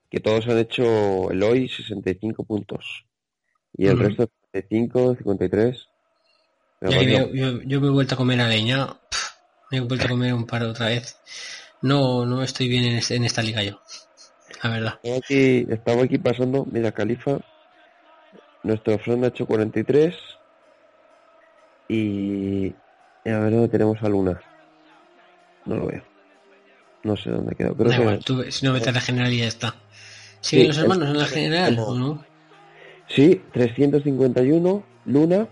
Que 0.09 0.19
todos 0.19 0.47
han 0.47 0.57
hecho 0.57 1.31
Eloy 1.31 1.67
65 1.67 2.43
puntos. 2.43 3.05
Y 3.77 3.87
el 3.87 3.95
Ujú. 3.95 4.03
resto 4.03 4.29
55, 4.53 5.15
53. 5.17 5.87
Ya 6.81 6.99
que 6.99 7.11
yo, 7.11 7.27
yo- 7.33 7.61
yo 7.63 7.81
me 7.81 7.87
he 7.87 7.91
vuelto 7.91 8.15
a 8.15 8.17
comer 8.17 8.37
la 8.37 8.47
leña. 8.47 8.87
me 9.71 9.77
he 9.79 9.81
vuelto 9.81 10.05
a 10.05 10.09
comer 10.09 10.33
un 10.33 10.45
par 10.45 10.63
otra 10.63 10.87
vez. 10.87 11.17
No, 11.81 12.25
no 12.25 12.43
estoy 12.43 12.67
bien 12.69 12.83
en, 12.85 12.97
este- 12.97 13.15
en 13.15 13.23
esta 13.25 13.41
liga 13.41 13.63
yo. 13.63 13.81
La 14.63 14.69
verdad. 14.69 14.99
Aquí, 15.17 15.65
estaba 15.69 16.03
aquí 16.03 16.17
pasando, 16.17 16.65
mira, 16.71 16.91
Califa. 16.91 17.39
Nuestro 18.63 18.97
Fran 18.99 19.23
ha 19.23 19.27
hecho 19.27 19.45
43. 19.45 20.15
Y. 21.87 22.67
y 22.67 23.29
a 23.29 23.39
ver 23.39 23.51
dónde 23.53 23.67
tenemos 23.69 24.01
a 24.01 24.09
Luna. 24.09 24.41
No 25.65 25.75
lo 25.77 25.87
veo. 25.87 26.03
No 27.03 27.15
sé 27.17 27.29
dónde 27.29 27.55
quedó. 27.55 27.75
Creo 27.75 27.89
Da 27.89 27.95
que. 27.95 28.01
igual, 28.01 28.19
tú, 28.23 28.43
si 28.51 28.65
no 28.65 28.73
vete 28.73 28.89
a 28.89 28.93
la 28.93 29.01
general 29.01 29.31
y 29.33 29.39
ya 29.39 29.47
está. 29.47 29.75
¿Siguen 30.41 30.65
Sí, 30.65 30.67
los 30.69 30.77
hermanos 30.79 31.09
en 31.09 31.17
la 31.19 31.25
general 31.25 31.75
como- 31.75 31.87
o 31.87 31.95
no? 31.95 32.25
Sí, 33.07 33.41
351. 33.53 34.83
Luna. 35.05 35.47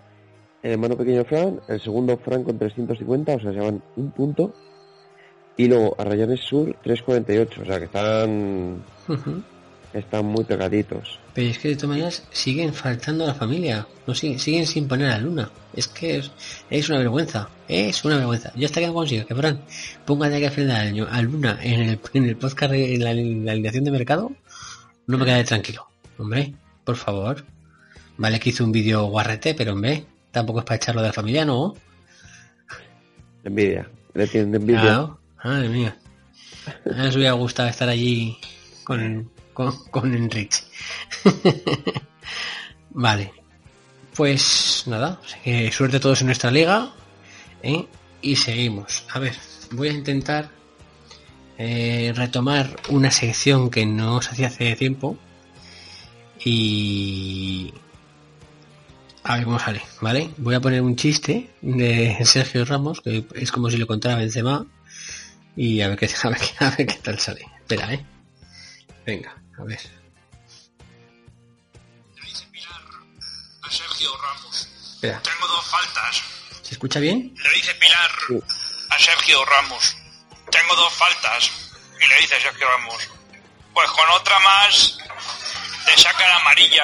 El 0.63 0.71
hermano 0.71 0.97
pequeño 0.97 1.25
Fran. 1.25 1.59
El 1.67 1.79
segundo 1.81 2.17
Fran 2.17 2.43
con 2.43 2.57
350. 2.57 3.35
O 3.35 3.39
sea, 3.39 3.51
se 3.51 3.59
llevan 3.59 3.83
un 3.97 4.11
punto. 4.11 4.53
Y 5.57 5.67
luego 5.67 5.95
Arrayanes 5.99 6.39
Sur 6.39 6.75
348. 6.83 7.61
O 7.61 7.65
sea, 7.65 7.79
que 7.79 7.85
están. 7.85 8.83
Están 9.93 10.25
muy 10.25 10.43
pegaditos. 10.43 11.19
Pero 11.35 11.49
es 11.49 11.59
que 11.59 11.67
de 11.67 11.75
todas 11.75 11.89
maneras 11.89 12.27
siguen 12.31 12.73
faltando 12.73 13.25
a 13.25 13.27
la 13.27 13.33
familia. 13.35 13.87
No 14.07 14.15
siguen, 14.15 14.39
siguen 14.39 14.65
sin 14.65 14.87
poner 14.87 15.11
a 15.11 15.19
Luna. 15.19 15.51
Es 15.71 15.87
que 15.87 16.17
es, 16.17 16.31
es 16.69 16.89
una 16.89 16.97
vergüenza. 16.97 17.49
Es 17.67 18.03
una 18.03 18.17
vergüenza. 18.17 18.51
Yo 18.55 18.65
hasta 18.65 18.79
que 18.79 18.87
no 18.87 18.93
consiga 18.95 19.25
que 19.25 19.35
Fran 19.35 19.61
ponga 20.03 20.29
de 20.29 20.37
aquí 20.37 20.45
a 20.45 20.51
final 20.51 20.67
de 20.67 20.73
año 20.73 21.07
a 21.11 21.21
Luna 21.21 21.59
en 21.61 21.81
el, 21.81 21.99
en 22.13 22.25
el 22.25 22.35
podcast 22.37 22.73
en 22.73 23.03
la, 23.03 23.11
en 23.11 23.45
la 23.45 23.51
alineación 23.51 23.83
de 23.83 23.91
mercado, 23.91 24.31
no 25.05 25.17
me 25.19 25.25
quedaré 25.25 25.43
tranquilo. 25.43 25.87
Hombre, 26.17 26.55
por 26.83 26.95
favor. 26.95 27.45
Vale 28.17 28.39
que 28.39 28.49
hice 28.49 28.63
un 28.63 28.71
vídeo 28.71 29.05
guarrete, 29.05 29.53
pero 29.53 29.73
hombre, 29.73 30.05
tampoco 30.33 30.59
es 30.59 30.65
para 30.65 30.75
echarlo 30.75 31.01
de 31.01 31.07
la 31.07 31.13
familia, 31.13 31.45
¿no? 31.45 31.75
Envidia. 33.43 33.89
Le 34.13 34.27
tienen 34.27 34.55
envidia. 34.55 34.81
Claro. 34.81 35.19
Madre 35.43 35.69
mía. 35.69 35.97
Mí 36.85 36.91
me 36.95 37.09
hubiera 37.09 37.33
gustado 37.33 37.69
estar 37.69 37.87
allí 37.87 38.37
con, 38.83 39.29
con, 39.53 39.71
con 39.89 40.13
Enrich. 40.13 40.63
vale. 42.89 43.31
Pues 44.15 44.83
nada, 44.87 45.19
que 45.43 45.71
suerte 45.71 45.97
a 45.97 45.99
todos 45.99 46.21
en 46.21 46.27
nuestra 46.27 46.51
liga. 46.51 46.91
¿eh? 47.61 47.85
Y 48.21 48.35
seguimos. 48.35 49.05
A 49.11 49.19
ver, 49.19 49.35
voy 49.71 49.89
a 49.89 49.93
intentar 49.93 50.49
eh, 51.57 52.11
retomar 52.15 52.75
una 52.89 53.11
sección 53.11 53.69
que 53.69 53.85
no 53.85 54.21
se 54.21 54.31
hacía 54.31 54.47
hace 54.47 54.75
tiempo. 54.75 55.17
Y... 56.43 57.73
A 59.25 59.35
ver 59.35 59.45
cómo 59.45 59.57
sale, 59.59 59.81
¿vale? 60.01 60.29
Voy 60.37 60.53
a 60.55 60.59
poner 60.59 60.81
un 60.81 60.95
chiste 60.97 61.49
de 61.61 62.17
Sergio 62.25 62.65
Ramos, 62.65 62.99
que 63.01 63.25
es 63.35 63.51
como 63.51 63.69
si 63.69 63.77
lo 63.77 63.87
contara 63.87 64.15
Benzema. 64.15 64.65
Y 65.55 65.81
a 65.81 65.87
ver 65.87 65.97
qué, 65.99 66.09
a 66.23 66.29
ver, 66.29 66.39
qué- 66.39 66.65
a 66.65 66.69
ver 66.71 66.87
qué 66.87 66.95
tal 66.95 67.19
sale. 67.19 67.45
Espera, 67.59 67.93
¿eh? 67.93 68.05
Venga, 69.05 69.35
a 69.57 69.63
ver. 69.63 69.79
a 73.61 73.69
Sergio 73.71 74.11
Ramos. 74.17 74.67
Espera, 74.95 75.21
Tengo 75.21 75.47
dos 75.47 75.65
faltas. 75.65 76.21
¿se 76.61 76.73
escucha 76.73 76.99
bien? 76.99 77.33
Le 77.35 77.49
dice 77.55 77.73
Pilar 77.75 78.11
a 78.89 78.99
Sergio 78.99 79.43
Ramos. 79.45 79.95
Tengo 80.51 80.75
dos 80.75 80.93
faltas. 80.93 81.49
Y 82.03 82.07
le 82.07 82.15
dice 82.17 82.35
Sergio 82.41 82.67
Ramos. 82.69 83.09
Pues 83.73 83.89
con 83.91 84.09
otra 84.19 84.37
más 84.39 84.97
te 85.85 86.01
sacan 86.01 86.29
amarilla 86.41 86.83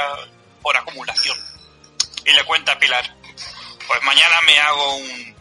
por 0.61 0.75
acumulación. 0.77 1.37
Y 2.29 2.33
le 2.33 2.43
cuenta 2.45 2.73
a 2.73 2.79
Pilar. 2.79 3.03
Pues 3.87 4.03
mañana 4.03 4.35
me 4.45 4.59
hago 4.59 4.97
un, 4.97 5.35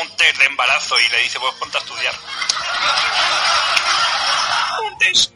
un 0.00 0.16
test 0.16 0.38
de 0.38 0.46
embarazo 0.46 0.98
y 0.98 1.08
le 1.10 1.22
dice, 1.22 1.38
pues 1.38 1.54
ponte 1.54 1.76
a 1.76 1.80
estudiar. 1.80 2.14
Un 4.84 4.98
test 4.98 5.32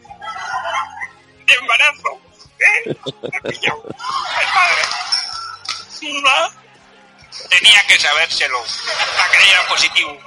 de 1.47 1.55
embarazo. 1.55 2.21
¿Eh? 2.59 2.97
Me 3.23 3.39
ha 3.39 3.41
pillado. 3.43 3.85
El 3.87 4.49
padre. 4.53 4.83
¿No? 6.03 6.63
Tenía 7.49 7.81
que 7.87 7.99
sabérselo 7.99 8.59
para 9.17 9.31
que 9.31 9.45
diera 9.45 9.67
positivo. 9.69 10.19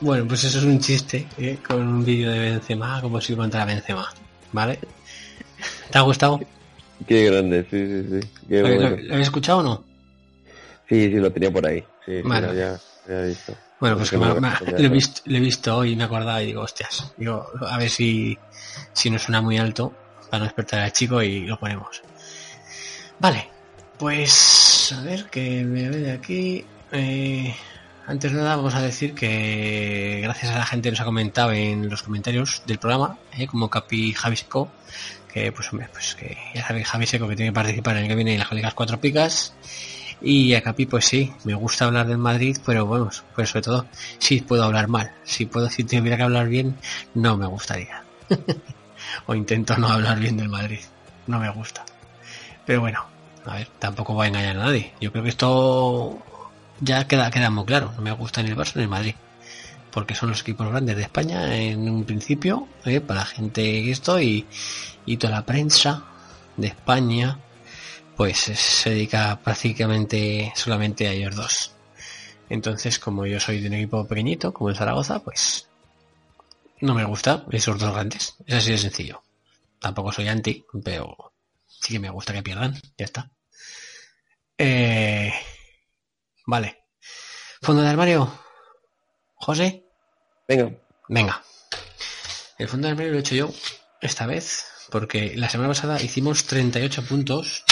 Bueno, 0.00 0.26
pues 0.26 0.44
eso 0.44 0.58
es 0.58 0.64
un 0.64 0.80
chiste, 0.80 1.28
¿eh? 1.38 1.58
Con 1.66 1.78
un 1.78 2.04
vídeo 2.04 2.30
de 2.30 2.38
Benzema, 2.38 3.00
como 3.00 3.20
si 3.20 3.36
contara 3.36 3.64
Benzema. 3.64 4.12
¿Vale? 4.50 4.80
¿Te 5.90 5.98
ha 5.98 6.00
gustado? 6.00 6.40
Qué 7.06 7.24
grande, 7.30 7.66
sí, 7.70 7.86
sí, 7.86 8.20
sí. 8.22 8.28
Qué 8.48 8.62
¿Lo, 8.62 8.68
bueno. 8.74 8.90
lo- 8.90 9.12
habéis 9.14 9.26
escuchado 9.28 9.58
o 9.58 9.62
no? 9.62 9.84
Sí, 10.88 11.08
sí, 11.08 11.14
lo 11.14 11.30
tenía 11.32 11.50
por 11.50 11.66
ahí. 11.66 11.82
Sí, 12.04 12.20
Vale. 12.22 12.48
visto. 13.26 13.54
Bueno, 13.80 13.96
pues 13.96 14.10
que 14.10 14.18
me- 14.18 14.34
me- 14.40 14.50
lo, 14.70 14.78
he 14.78 14.88
visto, 14.88 15.22
lo 15.24 15.36
he 15.36 15.40
visto 15.40 15.76
hoy 15.76 15.92
y 15.92 15.96
me 15.96 16.04
acordaba 16.04 16.42
y 16.42 16.46
digo, 16.46 16.62
hostias, 16.62 17.12
digo, 17.16 17.46
a 17.68 17.78
ver 17.78 17.88
si, 17.90 18.38
si 18.92 19.10
no 19.10 19.18
suena 19.18 19.40
muy 19.40 19.58
alto 19.58 19.92
para 20.30 20.40
no 20.40 20.44
despertar 20.44 20.80
al 20.80 20.92
chico 20.92 21.20
y 21.22 21.46
lo 21.46 21.58
ponemos. 21.58 22.02
Vale, 23.18 23.48
pues 23.98 24.92
a 24.96 25.02
ver 25.02 25.24
que 25.26 25.64
me 25.64 25.88
ve 25.88 25.96
de 25.98 26.12
aquí. 26.12 26.64
Eh, 26.92 27.54
antes 28.06 28.32
de 28.32 28.38
nada 28.38 28.56
vamos 28.56 28.74
a 28.74 28.82
decir 28.82 29.14
que 29.14 30.20
gracias 30.22 30.52
a 30.52 30.58
la 30.58 30.66
gente 30.66 30.88
que 30.88 30.92
nos 30.92 31.00
ha 31.00 31.04
comentado 31.04 31.52
en 31.52 31.88
los 31.88 32.02
comentarios 32.02 32.62
del 32.66 32.78
programa, 32.78 33.18
eh, 33.36 33.46
como 33.46 33.68
Capi 33.70 34.12
Javi 34.12 34.36
Seco, 34.36 34.70
que 35.32 35.50
pues 35.52 35.72
hombre, 35.72 35.88
pues 35.92 36.14
que 36.14 36.36
ya 36.54 36.66
sabéis 36.66 36.86
Javi 36.86 37.06
Seco 37.06 37.28
que 37.28 37.36
tiene 37.36 37.50
que 37.50 37.54
participar 37.54 37.96
en 37.96 38.02
el 38.04 38.08
que 38.08 38.14
viene 38.14 38.34
en 38.34 38.40
las 38.40 38.52
ligas 38.52 38.74
cuatro 38.74 39.00
picas. 39.00 39.54
Y 40.24 40.54
a 40.54 40.62
Capi, 40.62 40.86
pues 40.86 41.06
sí, 41.06 41.32
me 41.42 41.54
gusta 41.54 41.86
hablar 41.86 42.06
del 42.06 42.18
Madrid, 42.18 42.56
pero 42.64 42.86
bueno, 42.86 43.10
pues 43.34 43.48
sobre 43.48 43.62
todo, 43.62 43.86
si 44.18 44.40
puedo 44.40 44.62
hablar 44.62 44.86
mal. 44.86 45.12
Si 45.24 45.46
puedo, 45.46 45.68
si 45.68 45.82
tuviera 45.82 46.16
que 46.16 46.22
hablar 46.22 46.48
bien, 46.48 46.76
no 47.14 47.36
me 47.36 47.46
gustaría. 47.46 48.04
o 49.26 49.34
intento 49.34 49.76
no 49.78 49.88
hablar 49.88 50.20
bien 50.20 50.36
del 50.36 50.48
Madrid. 50.48 50.78
No 51.26 51.40
me 51.40 51.50
gusta. 51.50 51.84
Pero 52.64 52.80
bueno, 52.80 53.04
a 53.44 53.56
ver, 53.56 53.68
tampoco 53.80 54.14
voy 54.14 54.26
a 54.26 54.28
engañar 54.28 54.56
a 54.56 54.64
nadie. 54.64 54.92
Yo 55.00 55.10
creo 55.10 55.24
que 55.24 55.30
esto 55.30 56.22
ya 56.80 57.08
queda, 57.08 57.30
queda 57.32 57.50
muy 57.50 57.64
claro. 57.64 57.92
No 57.96 58.02
me 58.02 58.12
gusta 58.12 58.44
ni 58.44 58.50
el 58.50 58.56
Barça 58.56 58.76
ni 58.76 58.82
el 58.82 58.88
Madrid. 58.88 59.14
Porque 59.92 60.14
son 60.14 60.30
los 60.30 60.40
equipos 60.40 60.68
grandes 60.68 60.96
de 60.96 61.02
España 61.02 61.54
en 61.56 61.88
un 61.88 62.04
principio, 62.04 62.66
¿eh? 62.84 63.00
para 63.00 63.20
la 63.20 63.26
gente 63.26 63.90
esto 63.90 64.18
y, 64.20 64.46
y 65.04 65.16
toda 65.18 65.34
la 65.34 65.46
prensa 65.46 66.04
de 66.56 66.68
España, 66.68 67.38
pues 68.16 68.48
es- 68.48 68.58
se 68.60 68.90
dedica 68.90 69.38
prácticamente 69.42 70.52
solamente 70.56 71.08
a 71.08 71.12
ellos 71.12 71.36
dos. 71.36 71.72
Entonces, 72.48 72.98
como 72.98 73.26
yo 73.26 73.38
soy 73.40 73.60
de 73.60 73.68
un 73.68 73.74
equipo 73.74 74.06
pequeñito, 74.06 74.52
como 74.52 74.70
el 74.70 74.76
Zaragoza, 74.76 75.20
pues 75.20 75.68
no 76.80 76.94
me 76.94 77.04
gusta 77.04 77.44
esos 77.50 77.78
dos 77.78 77.92
grandes. 77.92 78.34
Es 78.46 78.54
así 78.56 78.72
de 78.72 78.78
sencillo. 78.78 79.22
Tampoco 79.78 80.12
soy 80.12 80.28
anti, 80.28 80.64
pero 80.84 81.32
sí 81.66 81.92
que 81.94 81.98
me 82.00 82.10
gusta 82.10 82.32
que 82.32 82.42
pierdan. 82.42 82.74
Ya 82.98 83.04
está. 83.04 83.30
Eh, 84.58 85.32
vale. 86.46 86.84
Fondo 87.62 87.82
de 87.82 87.88
armario. 87.88 88.30
José. 89.34 89.81
Venga. 90.56 90.72
Venga. 91.08 91.42
El 92.58 92.68
fondo 92.68 92.86
de 92.86 92.92
armario 92.92 93.12
lo 93.12 93.18
he 93.18 93.20
hecho 93.20 93.34
yo 93.34 93.50
esta 94.02 94.26
vez 94.26 94.66
porque 94.90 95.34
la 95.36 95.48
semana 95.48 95.70
pasada 95.70 96.00
hicimos 96.02 96.44
38 96.44 97.04
puntos. 97.04 97.64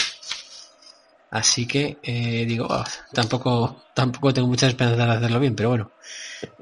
Así 1.30 1.66
que 1.66 1.98
eh, 2.02 2.44
digo, 2.46 2.66
ah, 2.70 2.88
tampoco 3.12 3.84
tampoco 3.94 4.32
tengo 4.32 4.48
muchas 4.48 4.70
esperanzas 4.70 5.06
de 5.06 5.16
hacerlo 5.16 5.38
bien, 5.40 5.54
pero 5.54 5.68
bueno. 5.68 5.92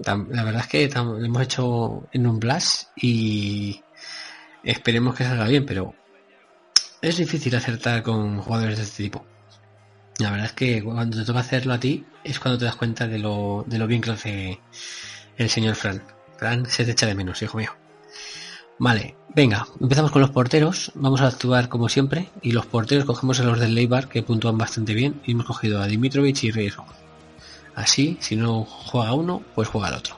La 0.04 0.42
verdad 0.42 0.62
es 0.62 0.66
que 0.66 0.88
lo 0.88 1.24
hemos 1.24 1.42
hecho 1.42 2.08
en 2.12 2.26
un 2.26 2.40
blast 2.40 2.88
y 2.96 3.80
esperemos 4.64 5.14
que 5.14 5.24
salga 5.24 5.46
bien, 5.46 5.64
pero 5.64 5.94
es 7.00 7.16
difícil 7.16 7.54
acertar 7.54 8.02
con 8.02 8.40
jugadores 8.40 8.78
de 8.78 8.84
este 8.84 9.04
tipo. 9.04 9.24
La 10.18 10.32
verdad 10.32 10.46
es 10.46 10.52
que 10.52 10.82
cuando 10.82 11.16
te 11.16 11.24
toca 11.24 11.38
hacerlo 11.38 11.74
a 11.74 11.80
ti 11.80 12.04
es 12.24 12.40
cuando 12.40 12.58
te 12.58 12.64
das 12.64 12.74
cuenta 12.74 13.06
de 13.06 13.20
lo, 13.20 13.64
de 13.68 13.78
lo 13.78 13.86
bien 13.86 14.00
que 14.00 14.08
lo 14.08 14.14
hace 14.14 14.60
el 15.38 15.48
señor 15.48 15.76
Fran. 15.76 16.02
Fran 16.36 16.66
se 16.66 16.84
te 16.84 16.90
echa 16.92 17.06
de 17.06 17.14
menos, 17.14 17.40
hijo 17.42 17.56
mío. 17.56 17.70
Vale, 18.80 19.16
venga, 19.34 19.66
empezamos 19.80 20.10
con 20.10 20.20
los 20.20 20.30
porteros. 20.30 20.92
Vamos 20.94 21.20
a 21.20 21.28
actuar 21.28 21.68
como 21.68 21.88
siempre. 21.88 22.28
Y 22.42 22.52
los 22.52 22.66
porteros 22.66 23.04
cogemos 23.04 23.40
a 23.40 23.44
los 23.44 23.58
del 23.58 23.74
Leibar 23.74 24.08
que 24.08 24.22
puntúan 24.22 24.58
bastante 24.58 24.94
bien. 24.94 25.20
Y 25.24 25.32
hemos 25.32 25.46
cogido 25.46 25.80
a 25.80 25.86
Dimitrovich 25.86 26.44
y 26.44 26.50
Rojo. 26.50 26.86
Así, 27.74 28.18
si 28.20 28.36
no 28.36 28.64
juega 28.64 29.14
uno, 29.14 29.42
pues 29.54 29.68
juega 29.68 29.88
el 29.88 29.94
otro. 29.94 30.16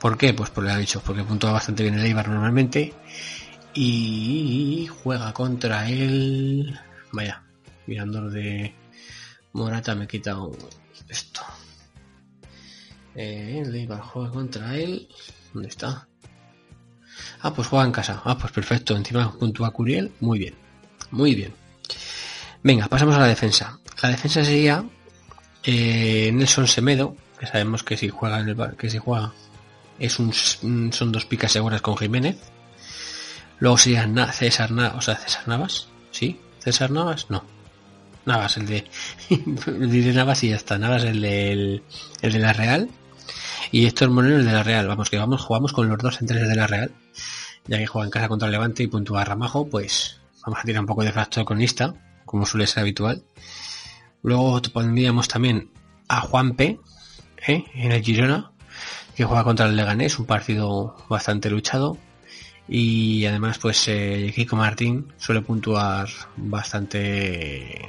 ¿Por 0.00 0.18
qué? 0.18 0.34
Pues 0.34 0.50
porque 0.50 0.70
lo 0.70 0.76
he 0.76 0.80
dicho, 0.80 1.02
porque 1.04 1.22
puntúa 1.24 1.52
bastante 1.52 1.82
bien 1.82 1.98
el 1.98 2.04
Eibar 2.04 2.28
normalmente. 2.28 2.92
Y 3.74 4.88
juega 5.02 5.32
contra 5.32 5.88
él. 5.88 6.78
Vaya, 7.12 7.42
mirando 7.86 8.22
lo 8.22 8.30
de 8.30 8.74
Morata 9.52 9.94
me 9.94 10.04
he 10.04 10.08
quitado 10.08 10.52
esto. 11.08 11.40
Eh, 13.16 13.62
el 13.64 13.74
Eibar 13.74 14.00
juega 14.00 14.30
contra 14.30 14.74
él. 14.76 15.08
¿Dónde 15.52 15.68
está? 15.68 16.06
Ah, 17.40 17.52
pues 17.54 17.68
juega 17.68 17.84
en 17.86 17.92
casa. 17.92 18.20
Ah, 18.24 18.36
pues 18.38 18.52
perfecto. 18.52 18.94
Encima 18.96 19.32
puntúa 19.32 19.70
Curiel. 19.70 20.12
Muy 20.20 20.38
bien. 20.38 20.54
Muy 21.10 21.34
bien. 21.34 21.52
Venga, 22.62 22.88
pasamos 22.88 23.14
a 23.14 23.20
la 23.20 23.26
defensa. 23.26 23.78
La 24.02 24.10
defensa 24.10 24.44
sería 24.44 24.84
eh, 25.64 26.30
Nelson 26.32 26.66
Semedo, 26.66 27.16
que 27.38 27.46
sabemos 27.46 27.82
que 27.82 27.96
si 27.96 28.08
juega 28.08 28.40
en 28.40 28.48
el 28.50 28.76
que 28.76 28.90
si 28.90 28.98
juega 28.98 29.32
es 29.98 30.18
un, 30.18 30.32
son 30.34 31.12
dos 31.12 31.24
picas 31.24 31.52
seguras 31.52 31.80
con 31.80 31.96
Jiménez. 31.96 32.36
Luego 33.60 33.78
sería 33.78 34.06
Na- 34.06 34.32
César 34.32 34.70
Na- 34.72 34.94
o 34.96 35.00
sea, 35.00 35.16
César 35.16 35.48
Navas, 35.48 35.88
¿sí? 36.10 36.38
César 36.58 36.90
Navas, 36.90 37.30
no. 37.30 37.44
Navas, 38.26 38.56
el 38.58 38.66
de 38.66 38.84
diré 39.30 40.12
Navas 40.12 40.42
y 40.44 40.50
ya 40.50 40.56
está. 40.56 40.76
Navas 40.76 41.04
el 41.04 41.20
del 41.22 41.82
el 42.20 42.32
de 42.32 42.38
la 42.38 42.52
Real 42.52 42.90
y 43.70 43.86
Héctor 43.86 44.10
Moreno 44.10 44.36
el 44.36 44.46
de 44.46 44.52
la 44.52 44.62
Real. 44.62 44.86
Vamos 44.86 45.10
que 45.10 45.18
vamos 45.18 45.42
jugamos 45.42 45.72
con 45.72 45.88
los 45.88 45.98
dos 45.98 46.16
centrales 46.16 46.48
de 46.48 46.56
la 46.56 46.66
Real. 46.66 46.90
Ya 47.66 47.78
que 47.78 47.86
juega 47.86 48.06
en 48.06 48.10
casa 48.10 48.28
contra 48.28 48.48
Levante 48.48 48.82
y 48.82 48.86
puntúa 48.86 49.24
Ramajo, 49.24 49.68
pues 49.68 50.20
vamos 50.44 50.60
a 50.60 50.62
tirar 50.62 50.80
un 50.80 50.86
poco 50.86 51.02
de 51.02 51.12
factor 51.12 51.44
cronista, 51.44 51.94
como 52.24 52.46
suele 52.46 52.66
ser 52.66 52.82
habitual. 52.82 53.22
Luego 54.22 54.60
pondríamos 54.72 55.28
también 55.28 55.70
a 56.08 56.20
Juan 56.20 56.54
P. 56.54 56.78
¿eh? 57.46 57.64
en 57.74 57.92
el 57.92 58.02
Girona, 58.02 58.52
que 59.14 59.24
juega 59.24 59.44
contra 59.44 59.66
el 59.66 59.76
Leganés, 59.76 60.18
un 60.18 60.26
partido 60.26 60.96
bastante 61.08 61.50
luchado. 61.50 61.98
Y 62.68 63.24
además, 63.26 63.58
pues 63.58 63.86
eh, 63.88 64.32
Kiko 64.34 64.56
Martín 64.56 65.12
suele 65.18 65.40
puntuar 65.40 66.08
bastante. 66.36 67.88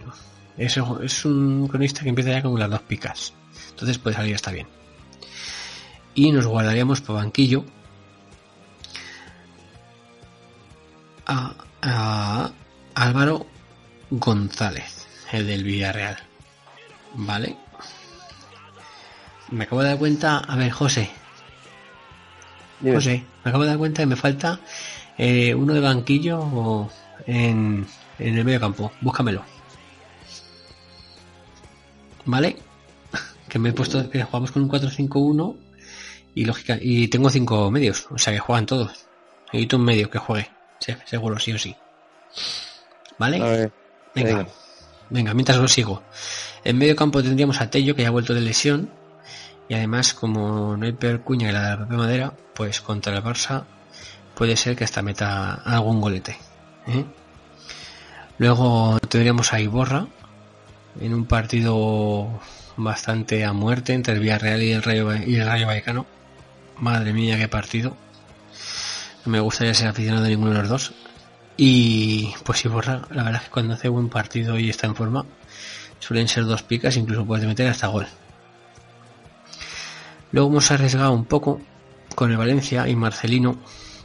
Es, 0.57 0.77
es 1.03 1.25
un 1.25 1.67
cronista 1.67 2.03
que 2.03 2.09
empieza 2.09 2.31
ya 2.31 2.43
con 2.43 2.59
las 2.59 2.69
dos 2.69 2.81
picas. 2.81 3.33
Entonces 3.71 3.97
puede 3.97 4.15
salir 4.15 4.35
hasta 4.35 4.51
bien. 4.51 4.76
Y 6.17 6.31
nos 6.31 6.47
guardaríamos 6.47 6.99
por 7.01 7.17
banquillo 7.17 7.63
a, 11.27 11.53
a 11.83 12.51
Álvaro 12.95 13.45
González, 14.09 15.05
el 15.31 15.45
del 15.45 15.63
Villarreal. 15.63 16.17
Vale. 17.13 17.55
Me 19.51 19.65
acabo 19.65 19.83
de 19.83 19.89
dar 19.89 19.99
cuenta, 19.99 20.39
a 20.39 20.55
ver, 20.55 20.71
José. 20.71 21.11
Dime. 22.79 22.95
José, 22.95 23.23
me 23.45 23.49
acabo 23.49 23.65
de 23.65 23.69
dar 23.69 23.77
cuenta 23.77 24.01
que 24.01 24.07
me 24.07 24.15
falta 24.15 24.59
eh, 25.19 25.53
uno 25.53 25.75
de 25.75 25.81
banquillo 25.81 26.39
o 26.39 26.89
en, 27.27 27.85
en 28.17 28.37
el 28.39 28.43
medio 28.43 28.59
campo. 28.59 28.91
Búscamelo. 29.01 29.43
¿Vale? 32.25 32.57
Que 33.47 33.59
me 33.59 33.69
he 33.69 33.73
puesto 33.73 34.09
que 34.09 34.23
jugamos 34.23 34.51
con 34.51 34.63
un 34.63 34.69
4-5-1 34.69 35.66
y 36.37 36.45
lógica 36.45 36.77
y 36.79 37.07
tengo 37.07 37.29
cinco 37.29 37.71
medios, 37.71 38.07
o 38.11 38.17
sea 38.17 38.33
que 38.33 38.39
juegan 38.39 38.65
todos. 38.65 39.05
Necesito 39.47 39.77
un 39.77 39.85
medio 39.85 40.09
que 40.09 40.19
juegue, 40.19 40.49
sí, 40.79 40.93
seguro, 41.05 41.39
sí 41.39 41.53
o 41.53 41.57
sí. 41.57 41.75
¿Vale? 43.17 43.39
Ver, 43.39 43.71
Venga. 44.13 44.37
venga. 44.37 44.47
Venga, 45.09 45.33
mientras 45.33 45.57
lo 45.57 45.67
sigo. 45.67 46.03
En 46.63 46.77
medio 46.77 46.95
campo 46.95 47.23
tendríamos 47.23 47.61
a 47.61 47.69
Tello, 47.69 47.95
que 47.95 48.01
ya 48.01 48.09
ha 48.09 48.11
vuelto 48.11 48.33
de 48.33 48.41
lesión. 48.41 48.89
Y 49.69 49.73
además, 49.73 50.13
como 50.13 50.77
no 50.77 50.85
hay 50.85 50.91
peor 50.91 51.21
cuña 51.21 51.47
que 51.47 51.53
la 51.53 51.63
de 51.63 51.69
la 51.69 51.77
propia 51.77 51.97
madera, 51.97 52.33
pues 52.53 52.81
contra 52.81 53.15
el 53.15 53.23
Barça 53.23 53.63
puede 54.35 54.55
ser 54.55 54.75
que 54.75 54.83
hasta 54.83 55.01
meta 55.01 55.53
algún 55.53 56.01
golete. 56.01 56.37
¿eh? 56.87 57.05
Luego 58.37 58.99
tendríamos 59.09 59.53
a 59.53 59.59
Iborra 59.59 60.07
en 60.99 61.13
un 61.13 61.25
partido 61.25 62.39
bastante 62.75 63.43
a 63.43 63.53
muerte 63.53 63.93
entre 63.93 64.13
el 64.13 64.19
Villarreal 64.19 64.61
y 64.61 64.71
el 64.71 64.83
Rayo, 64.83 65.15
y 65.15 65.35
el 65.35 65.45
Rayo 65.45 65.67
Vallecano. 65.67 66.05
Madre 66.79 67.11
mía, 67.11 67.37
qué 67.37 67.47
partido. 67.47 67.95
No 69.25 69.31
me 69.31 69.39
gustaría 69.39 69.73
ser 69.73 69.87
aficionado 69.87 70.23
de 70.23 70.29
ninguno 70.29 70.53
de 70.53 70.59
los 70.59 70.69
dos. 70.69 70.93
Y 71.57 72.35
pues 72.43 72.63
Iborra, 72.65 73.01
la 73.09 73.23
verdad 73.23 73.41
es 73.41 73.47
que 73.47 73.51
cuando 73.51 73.73
hace 73.73 73.89
buen 73.89 74.09
partido 74.09 74.59
y 74.59 74.69
está 74.69 74.85
en 74.85 74.95
forma, 74.95 75.25
suelen 75.99 76.27
ser 76.27 76.45
dos 76.45 76.61
picas, 76.61 76.95
incluso 76.97 77.25
puedes 77.25 77.45
meter 77.47 77.67
hasta 77.67 77.87
gol. 77.87 78.07
Luego 80.31 80.49
hemos 80.49 80.69
arriesgado 80.69 81.11
un 81.13 81.25
poco 81.25 81.59
con 82.13 82.31
el 82.31 82.37
Valencia 82.37 82.87
y 82.87 82.95
Marcelino, 82.95 83.57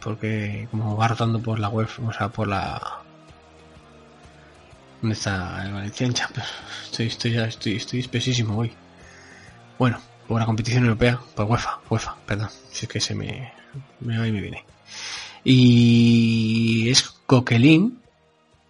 porque 0.03 0.67
como 0.71 0.97
va 0.97 1.09
rotando 1.09 1.41
por 1.41 1.59
la 1.59 1.69
web, 1.69 1.89
o 2.07 2.13
sea, 2.13 2.29
por 2.31 2.49
la... 2.49 3.03
¿Dónde 5.03 5.15
está 5.15 5.63
el 5.67 5.73
Valencia? 5.73 6.07
Estoy, 6.85 7.09
estoy, 7.09 7.37
estoy, 7.37 7.77
estoy 7.77 8.01
espesísimo 8.01 8.57
hoy. 8.57 8.73
Bueno, 9.79 10.01
por 10.33 10.41
la 10.41 10.47
competición 10.47 10.85
europea, 10.85 11.21
por 11.35 11.45
UEFA, 11.47 11.81
UEFA, 11.91 12.17
perdón, 12.27 12.49
si 12.71 12.87
es 12.87 12.91
que 12.93 13.01
se 13.01 13.15
me, 13.15 13.53
me 14.01 14.19
va 14.19 14.27
y 14.27 14.33
me 14.33 14.41
viene. 14.41 14.65
Y 15.45 16.89
es 16.91 17.03
Coquelin 17.27 18.01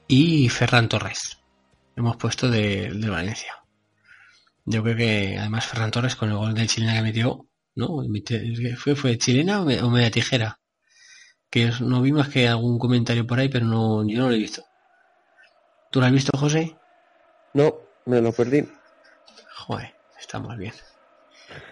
y 0.08 0.48
Ferran 0.48 0.88
Torres. 0.88 1.38
Hemos 1.96 2.16
puesto 2.16 2.48
de, 2.50 2.90
de 2.92 3.08
Valencia. 3.10 3.52
Yo 4.64 4.82
creo 4.82 4.96
que 4.96 5.36
además 5.38 5.66
Ferran 5.66 5.90
Torres 5.90 6.16
con 6.16 6.30
el 6.30 6.36
gol 6.36 6.54
de 6.54 6.66
chilena 6.66 6.94
que 6.94 7.02
metió, 7.02 7.46
¿no? 7.74 8.02
¿Fue, 8.78 8.94
fue 8.96 9.18
chilena 9.18 9.60
o, 9.62 9.64
me- 9.64 9.82
o 9.82 9.90
media 9.90 10.10
tijera? 10.10 10.58
Que 11.50 11.70
no 11.80 12.00
vimos 12.00 12.28
que 12.28 12.48
algún 12.48 12.78
comentario 12.78 13.26
por 13.26 13.38
ahí, 13.38 13.48
pero 13.48 13.66
no, 13.66 14.06
yo 14.08 14.18
no 14.18 14.28
lo 14.28 14.34
he 14.34 14.38
visto. 14.38 14.64
¿Tú 15.90 16.00
lo 16.00 16.06
has 16.06 16.12
visto, 16.12 16.36
José? 16.36 16.74
No, 17.54 17.74
me 18.06 18.20
lo 18.20 18.32
perdí. 18.32 18.66
Joder, 19.56 19.94
estamos 20.18 20.56
bien. 20.56 20.72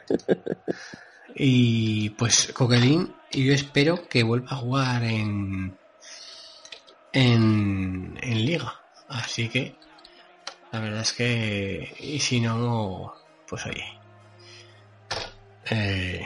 Y 1.35 2.11
pues 2.11 2.53
Coquelin, 2.53 3.15
yo 3.33 3.53
espero 3.53 4.09
que 4.09 4.23
vuelva 4.23 4.49
a 4.51 4.57
jugar 4.57 5.05
en, 5.05 5.77
en, 7.13 8.19
en 8.21 8.45
Liga. 8.45 8.75
Así 9.09 9.49
que 9.49 9.75
la 10.73 10.81
verdad 10.81 11.01
es 11.01 11.13
que, 11.13 11.97
y 12.01 12.19
si 12.21 12.41
no, 12.41 13.15
pues 13.49 13.67
oye, 13.67 13.85
eh, 15.71 16.25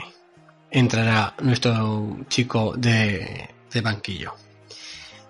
entrará 0.71 1.33
nuestro 1.41 2.17
chico 2.27 2.73
de, 2.75 3.49
de 3.71 3.81
banquillo. 3.81 4.33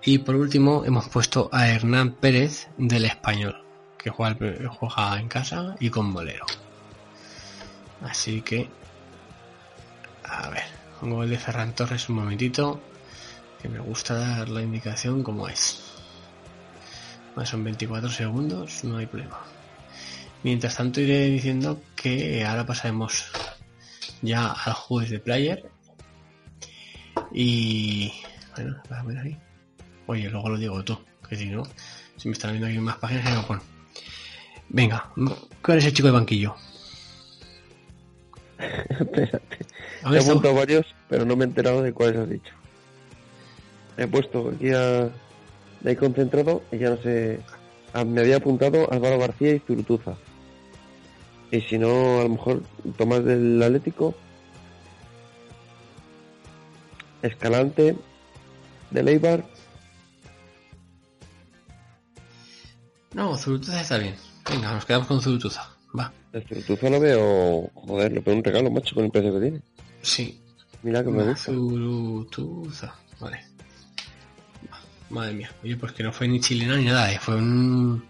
Y 0.04 0.18
por 0.18 0.36
último 0.36 0.84
hemos 0.84 1.08
puesto 1.08 1.48
a 1.52 1.68
Hernán 1.68 2.12
Pérez 2.12 2.68
del 2.76 3.06
Español, 3.06 3.62
que 3.98 4.10
juega 4.10 5.18
en 5.18 5.28
casa 5.28 5.76
y 5.80 5.90
con 5.90 6.12
bolero. 6.12 6.46
Así 8.02 8.42
que, 8.42 8.68
a 10.24 10.50
ver, 10.50 10.64
un 11.02 11.10
gol 11.10 11.30
de 11.30 11.38
Ferran 11.38 11.74
Torres 11.74 12.08
un 12.08 12.16
momentito, 12.16 12.80
que 13.60 13.68
me 13.68 13.78
gusta 13.80 14.14
dar 14.14 14.48
la 14.48 14.62
indicación 14.62 15.22
como 15.22 15.48
es. 15.48 15.82
Son 17.44 17.62
24 17.62 18.08
segundos, 18.08 18.82
no 18.84 18.96
hay 18.96 19.06
problema. 19.06 19.38
Mientras 20.42 20.76
tanto 20.76 21.00
iré 21.00 21.26
diciendo 21.26 21.82
que 21.94 22.44
ahora 22.44 22.64
pasaremos 22.64 23.30
ya 24.22 24.52
al 24.52 24.72
juez 24.72 25.10
de 25.10 25.20
player. 25.20 25.68
Y 27.32 28.12
bueno, 28.54 28.80
a 28.90 29.02
ver 29.02 29.18
ahí. 29.18 29.38
Oye, 30.06 30.30
luego 30.30 30.48
lo 30.50 30.56
digo 30.56 30.82
tú, 30.84 30.98
que 31.28 31.36
si 31.36 31.46
no, 31.46 31.64
si 32.16 32.28
me 32.28 32.32
están 32.32 32.52
viendo 32.52 32.68
aquí 32.68 32.78
más 32.78 32.96
páginas, 32.96 33.44
pon. 33.44 33.60
Venga, 34.68 35.10
¿cuál 35.62 35.78
es 35.78 35.84
el 35.84 35.92
chico 35.92 36.08
de 36.08 36.12
banquillo? 36.12 36.56
Espérate. 38.58 39.66
¿Dónde 40.02 40.18
He 40.18 40.22
apuntado 40.22 40.54
varios, 40.54 40.86
pero 41.08 41.24
no 41.24 41.36
me 41.36 41.44
he 41.44 41.48
enterado 41.48 41.82
de 41.82 41.92
cuáles 41.92 42.16
has 42.16 42.28
dicho. 42.28 42.52
He 43.96 44.06
puesto 44.06 44.52
aquí 44.54 44.70
a... 44.70 45.10
De 45.80 45.90
ahí 45.90 45.96
concentrado 45.96 46.62
y 46.72 46.78
ya 46.78 46.90
no 46.90 46.96
sé... 46.98 47.40
ah, 47.92 48.04
me 48.04 48.20
había 48.20 48.36
apuntado 48.36 48.90
Álvaro 48.90 49.18
García 49.18 49.54
y 49.54 49.58
Zurutuza. 49.60 50.16
Y 51.50 51.60
si 51.60 51.78
no, 51.78 52.20
a 52.20 52.22
lo 52.24 52.30
mejor 52.30 52.62
Tomás 52.96 53.24
del 53.24 53.62
Atlético. 53.62 54.14
Escalante. 57.22 57.96
De 58.90 59.02
Leibar. 59.02 59.44
No, 63.12 63.36
Zurutuza 63.36 63.80
está 63.80 63.98
bien. 63.98 64.14
Venga, 64.50 64.72
nos 64.72 64.84
quedamos 64.84 65.08
con 65.08 65.20
Zurutuza. 65.20 65.75
Va. 65.98 66.12
El 66.32 66.42
Zurutuza 66.46 66.90
lo 66.90 67.00
veo... 67.00 67.70
Joder, 67.74 68.12
le 68.12 68.20
pego 68.20 68.36
un 68.36 68.44
regalo, 68.44 68.70
macho, 68.70 68.94
con 68.94 69.04
el 69.06 69.10
precio 69.10 69.32
que 69.34 69.40
tiene. 69.40 69.60
Sí. 70.02 70.40
Mira 70.82 71.02
que 71.02 71.10
me 71.10 71.22
gusta. 71.24 71.52
Zurutuza. 71.52 72.94
Vale. 73.20 73.40
Va. 74.70 74.78
Madre 75.10 75.32
mía. 75.34 75.50
Oye, 75.64 75.76
pues 75.76 75.92
que 75.92 76.02
no 76.02 76.12
fue 76.12 76.28
ni 76.28 76.40
chilena 76.40 76.76
ni 76.76 76.84
nada, 76.84 77.10
eh. 77.12 77.18
Fue 77.20 77.36
un, 77.36 78.04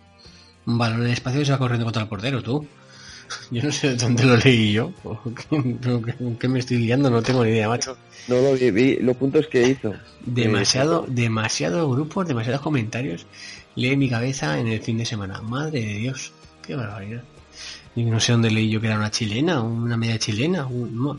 un 0.66 0.78
balón 0.78 1.00
en 1.00 1.06
el 1.06 1.12
espacio 1.12 1.40
y 1.40 1.44
se 1.44 1.52
va 1.52 1.58
corriendo 1.58 1.84
contra 1.84 2.02
el 2.02 2.08
portero, 2.08 2.42
tú. 2.42 2.66
Yo 3.50 3.62
no 3.62 3.72
sé 3.72 3.90
de 3.90 3.96
dónde 3.96 4.24
lo 4.24 4.36
leí 4.36 4.72
yo. 4.72 4.92
qué- 5.50 6.36
qué- 6.38 6.48
me 6.48 6.60
estoy 6.60 6.78
liando? 6.78 7.10
No 7.10 7.20
tengo 7.22 7.44
ni 7.44 7.50
idea, 7.50 7.68
macho. 7.68 7.96
No 8.28 8.36
lo 8.40 8.54
vi, 8.54 8.70
vi 8.70 8.96
los 9.00 9.16
puntos 9.16 9.46
que 9.48 9.68
hizo. 9.68 9.94
Demasiado, 10.24 11.04
Eh, 11.06 11.10
demasiado 11.10 11.90
grupos, 11.90 12.26
demasiados 12.28 12.60
comentarios. 12.62 13.26
Lee 13.74 13.96
mi 13.96 14.08
cabeza 14.08 14.58
en 14.60 14.68
el 14.68 14.80
fin 14.80 14.98
de 14.98 15.04
semana. 15.04 15.40
Madre 15.42 15.80
de 15.80 15.94
Dios, 15.94 16.32
qué 16.64 16.76
barbaridad. 16.76 17.22
Y 17.96 18.04
no 18.04 18.20
sé 18.20 18.32
dónde 18.32 18.50
leí 18.50 18.70
yo 18.70 18.80
que 18.80 18.86
era 18.88 18.96
una 18.96 19.10
chilena, 19.10 19.60
una 19.62 19.96
media 19.96 20.18
chilena, 20.18 20.66
un- 20.66 21.18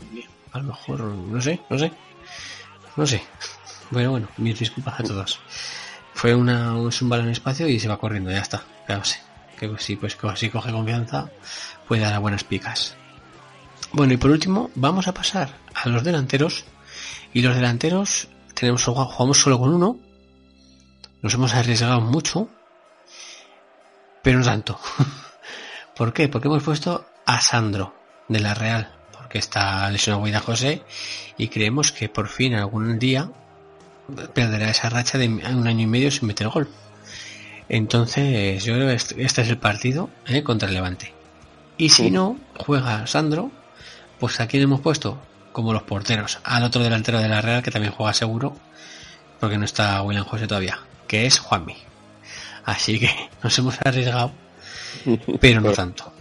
a 0.52 0.58
lo 0.58 0.64
mejor, 0.64 1.00
no 1.00 1.42
sé, 1.42 1.60
no 1.68 1.78
sé, 1.78 1.92
no 2.96 3.06
sé. 3.06 3.22
Bueno, 3.90 4.12
bueno, 4.12 4.28
mis 4.38 4.58
disculpas 4.58 5.00
a 5.00 5.02
todos. 5.02 5.40
Fue 6.14 6.34
una, 6.34 6.74
es 6.88 7.02
un 7.02 7.08
balón 7.08 7.28
espacio 7.30 7.68
y 7.68 7.78
se 7.80 7.88
va 7.88 7.98
corriendo, 7.98 8.30
ya 8.30 8.40
está. 8.40 8.62
Claro, 8.86 9.04
sé. 9.04 9.18
Que 9.58 9.68
pues, 9.68 9.82
sí, 9.82 9.96
pues 9.96 10.16
si 10.36 10.50
coge 10.50 10.70
confianza, 10.72 11.28
puede 11.86 12.02
dar 12.02 12.20
buenas 12.20 12.44
picas. 12.44 12.96
Bueno, 13.92 14.12
y 14.12 14.16
por 14.16 14.30
último, 14.30 14.70
vamos 14.74 15.08
a 15.08 15.14
pasar 15.14 15.50
a 15.74 15.88
los 15.88 16.04
delanteros. 16.04 16.64
Y 17.32 17.42
los 17.42 17.54
delanteros 17.56 18.28
tenemos 18.54 18.84
jugamos 18.84 19.38
solo 19.38 19.58
con 19.58 19.74
uno. 19.74 19.98
Nos 21.22 21.34
hemos 21.34 21.54
arriesgado 21.54 22.00
mucho, 22.00 22.48
pero 24.22 24.38
no 24.38 24.44
tanto. 24.44 24.78
¿Por 25.98 26.12
qué? 26.12 26.28
Porque 26.28 26.46
hemos 26.46 26.62
puesto 26.62 27.04
a 27.26 27.40
Sandro 27.40 27.92
de 28.28 28.38
la 28.38 28.54
Real, 28.54 28.94
porque 29.12 29.38
está 29.38 29.90
lesionado 29.90 30.20
Guaida 30.20 30.38
José 30.38 30.82
y 31.36 31.48
creemos 31.48 31.90
que 31.90 32.08
por 32.08 32.28
fin 32.28 32.54
algún 32.54 33.00
día 33.00 33.28
perderá 34.32 34.70
esa 34.70 34.90
racha 34.90 35.18
de 35.18 35.26
un 35.26 35.66
año 35.66 35.82
y 35.82 35.86
medio 35.86 36.12
sin 36.12 36.28
meter 36.28 36.48
gol. 36.48 36.68
Entonces, 37.68 38.62
yo 38.64 38.74
creo 38.74 38.86
que 38.86 38.94
este 38.94 39.24
este 39.24 39.42
es 39.42 39.48
el 39.48 39.58
partido 39.58 40.08
¿eh? 40.28 40.44
contra 40.44 40.68
el 40.68 40.74
Levante. 40.74 41.12
Y 41.76 41.88
si 41.88 42.12
no 42.12 42.38
juega 42.56 43.08
Sandro, 43.08 43.50
pues 44.20 44.38
aquí 44.38 44.56
le 44.58 44.64
hemos 44.64 44.80
puesto 44.80 45.20
como 45.50 45.72
los 45.72 45.82
porteros 45.82 46.38
al 46.44 46.62
otro 46.62 46.80
delantero 46.80 47.18
de 47.18 47.28
la 47.28 47.40
Real 47.40 47.62
que 47.64 47.72
también 47.72 47.92
juega 47.92 48.14
seguro, 48.14 48.56
porque 49.40 49.58
no 49.58 49.64
está 49.64 50.00
William 50.02 50.24
José 50.24 50.46
todavía, 50.46 50.78
que 51.08 51.26
es 51.26 51.40
Juanmi. 51.40 51.76
Así 52.64 53.00
que 53.00 53.10
nos 53.42 53.58
hemos 53.58 53.76
arriesgado, 53.84 54.30
pero 55.40 55.60
no 55.60 55.72
tanto. 55.72 56.12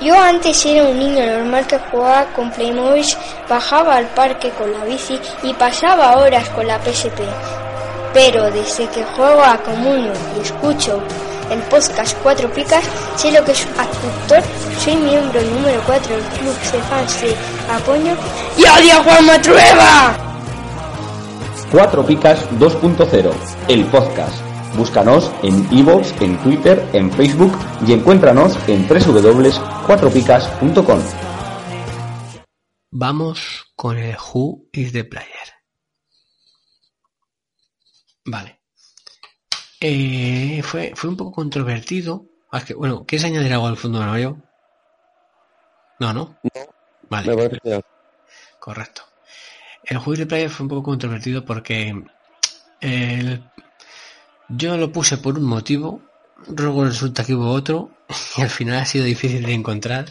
Yo 0.00 0.18
antes 0.18 0.64
era 0.64 0.84
un 0.84 0.98
niño 0.98 1.26
normal 1.26 1.66
que 1.66 1.78
jugaba 1.90 2.24
con 2.32 2.50
Playmobil, 2.50 3.04
bajaba 3.48 3.96
al 3.96 4.06
parque 4.08 4.50
con 4.50 4.72
la 4.72 4.84
bici 4.84 5.18
y 5.42 5.52
pasaba 5.54 6.16
horas 6.18 6.48
con 6.50 6.66
la 6.66 6.78
PSP. 6.78 7.20
Pero 8.14 8.50
desde 8.50 8.88
que 8.88 9.04
juego 9.04 9.42
a 9.42 9.58
Comunio 9.58 10.12
y 10.36 10.40
escucho 10.40 11.02
el 11.50 11.60
podcast 11.64 12.16
Cuatro 12.22 12.50
Picas, 12.52 12.84
sé 13.16 13.30
lo 13.30 13.44
que 13.44 13.52
es 13.52 13.66
un 13.66 13.80
actor, 13.80 14.42
soy 14.78 14.96
miembro 14.96 15.42
número 15.42 15.82
4 15.84 16.16
del 16.16 16.24
club 16.24 16.54
de 16.72 16.80
fans 16.82 17.20
de 17.20 17.36
Apoño 17.72 18.16
y 18.56 18.62
odio 18.62 18.92
a 18.94 19.02
Juan 19.02 19.26
Matrueva. 19.26 20.16
4 21.72 22.06
Picas 22.06 22.50
2.0, 22.58 23.32
el 23.68 23.84
podcast. 23.86 24.49
Búscanos 24.84 25.30
en 25.42 25.70
iVoox, 25.70 26.22
en 26.22 26.38
Twitter, 26.42 26.88
en 26.94 27.12
Facebook 27.12 27.52
y 27.86 27.92
encuéntranos 27.92 28.56
en 28.66 28.88
www.4picas.com. 28.88 31.00
Vamos 32.90 33.66
con 33.76 33.98
el 33.98 34.16
Who 34.16 34.68
is 34.72 34.90
the 34.92 35.04
Player. 35.04 35.28
Vale. 38.24 38.62
Eh, 39.80 40.62
fue, 40.64 40.92
fue 40.96 41.10
un 41.10 41.18
poco 41.18 41.32
controvertido. 41.32 42.24
Ah, 42.50 42.56
es 42.56 42.64
que, 42.64 42.72
bueno, 42.72 43.04
¿quieres 43.04 43.26
añadir 43.26 43.52
algo 43.52 43.66
al 43.66 43.76
fondo 43.76 44.00
de 44.00 44.06
Mario? 44.06 44.42
No, 45.98 46.14
no. 46.14 46.38
Vale. 47.10 47.28
Me 47.28 47.36
parece 47.36 47.58
genial. 47.62 47.84
Correcto. 48.58 49.02
El 49.84 49.98
Who 49.98 50.14
is 50.14 50.20
the 50.20 50.26
Player 50.26 50.48
fue 50.48 50.64
un 50.64 50.70
poco 50.70 50.84
controvertido 50.84 51.44
porque 51.44 52.02
el- 52.80 53.44
yo 54.50 54.76
lo 54.76 54.92
puse 54.92 55.16
por 55.18 55.38
un 55.38 55.44
motivo, 55.44 56.02
luego 56.56 56.84
resulta 56.84 57.24
que 57.24 57.34
hubo 57.34 57.50
otro 57.50 57.90
y 58.36 58.42
al 58.42 58.50
final 58.50 58.78
ha 58.78 58.84
sido 58.84 59.04
difícil 59.04 59.44
de 59.44 59.54
encontrar 59.54 60.06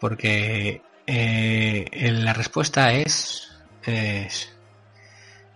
porque 0.00 0.82
eh, 1.06 2.10
la 2.12 2.32
respuesta 2.32 2.92
es, 2.92 3.50
es 3.84 4.52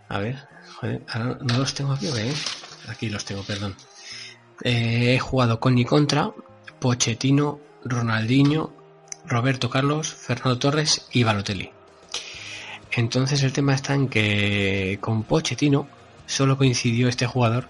a 0.09 0.19
ver, 0.19 0.39
joder, 0.77 1.03
no 1.43 1.59
los 1.59 1.75
tengo 1.75 1.93
aquí, 1.93 2.07
¿eh? 2.07 2.33
aquí 2.89 3.09
los 3.11 3.25
tengo, 3.25 3.43
perdón. 3.43 3.77
Eh, 4.63 5.15
he 5.15 5.19
jugado 5.19 5.61
con 5.61 5.77
y 5.79 5.85
contra 5.85 6.33
Pochettino, 6.81 7.61
Ronaldinho, 7.85 8.73
Roberto 9.27 9.69
Carlos, 9.69 10.13
Fernando 10.13 10.59
Torres 10.59 11.07
y 11.13 11.23
Balotelli. 11.23 11.71
Entonces 12.93 13.43
el 13.43 13.53
tema 13.53 13.75
está 13.75 13.95
en 13.95 14.09
que 14.09 14.99
con 15.01 15.25
Pochettino 15.25 15.87
solo 16.29 16.57
coincidió 16.57 17.09
este 17.09 17.27
jugador 17.27 17.69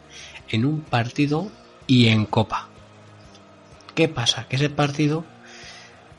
en 0.50 0.66
un 0.66 0.82
partido 0.82 1.50
y 1.86 2.08
en 2.08 2.26
Copa. 2.26 2.68
¿Qué 3.94 4.08
pasa? 4.08 4.46
Que 4.48 4.56
ese 4.56 4.68
partido 4.68 5.24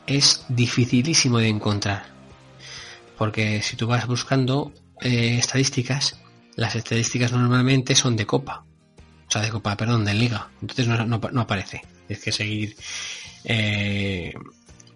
es 0.06 0.44
dificilísimo 0.48 1.38
de 1.38 1.48
encontrar. 1.48 2.06
Porque 3.16 3.62
si 3.62 3.76
tú 3.76 3.86
vas 3.86 4.06
buscando 4.06 4.72
eh, 5.00 5.36
estadísticas, 5.38 6.18
las 6.56 6.74
estadísticas 6.74 7.32
normalmente 7.32 7.94
son 7.94 8.16
de 8.16 8.26
Copa. 8.26 8.64
O 9.28 9.30
sea, 9.30 9.42
de 9.42 9.50
Copa, 9.50 9.76
perdón, 9.76 10.04
de 10.04 10.14
Liga. 10.14 10.48
Entonces 10.60 10.88
no, 10.88 11.20
aparece. 11.40 11.82
Tienes 12.06 12.24
que 12.24 12.32
seguir 12.32 12.76
eh, 13.44 14.34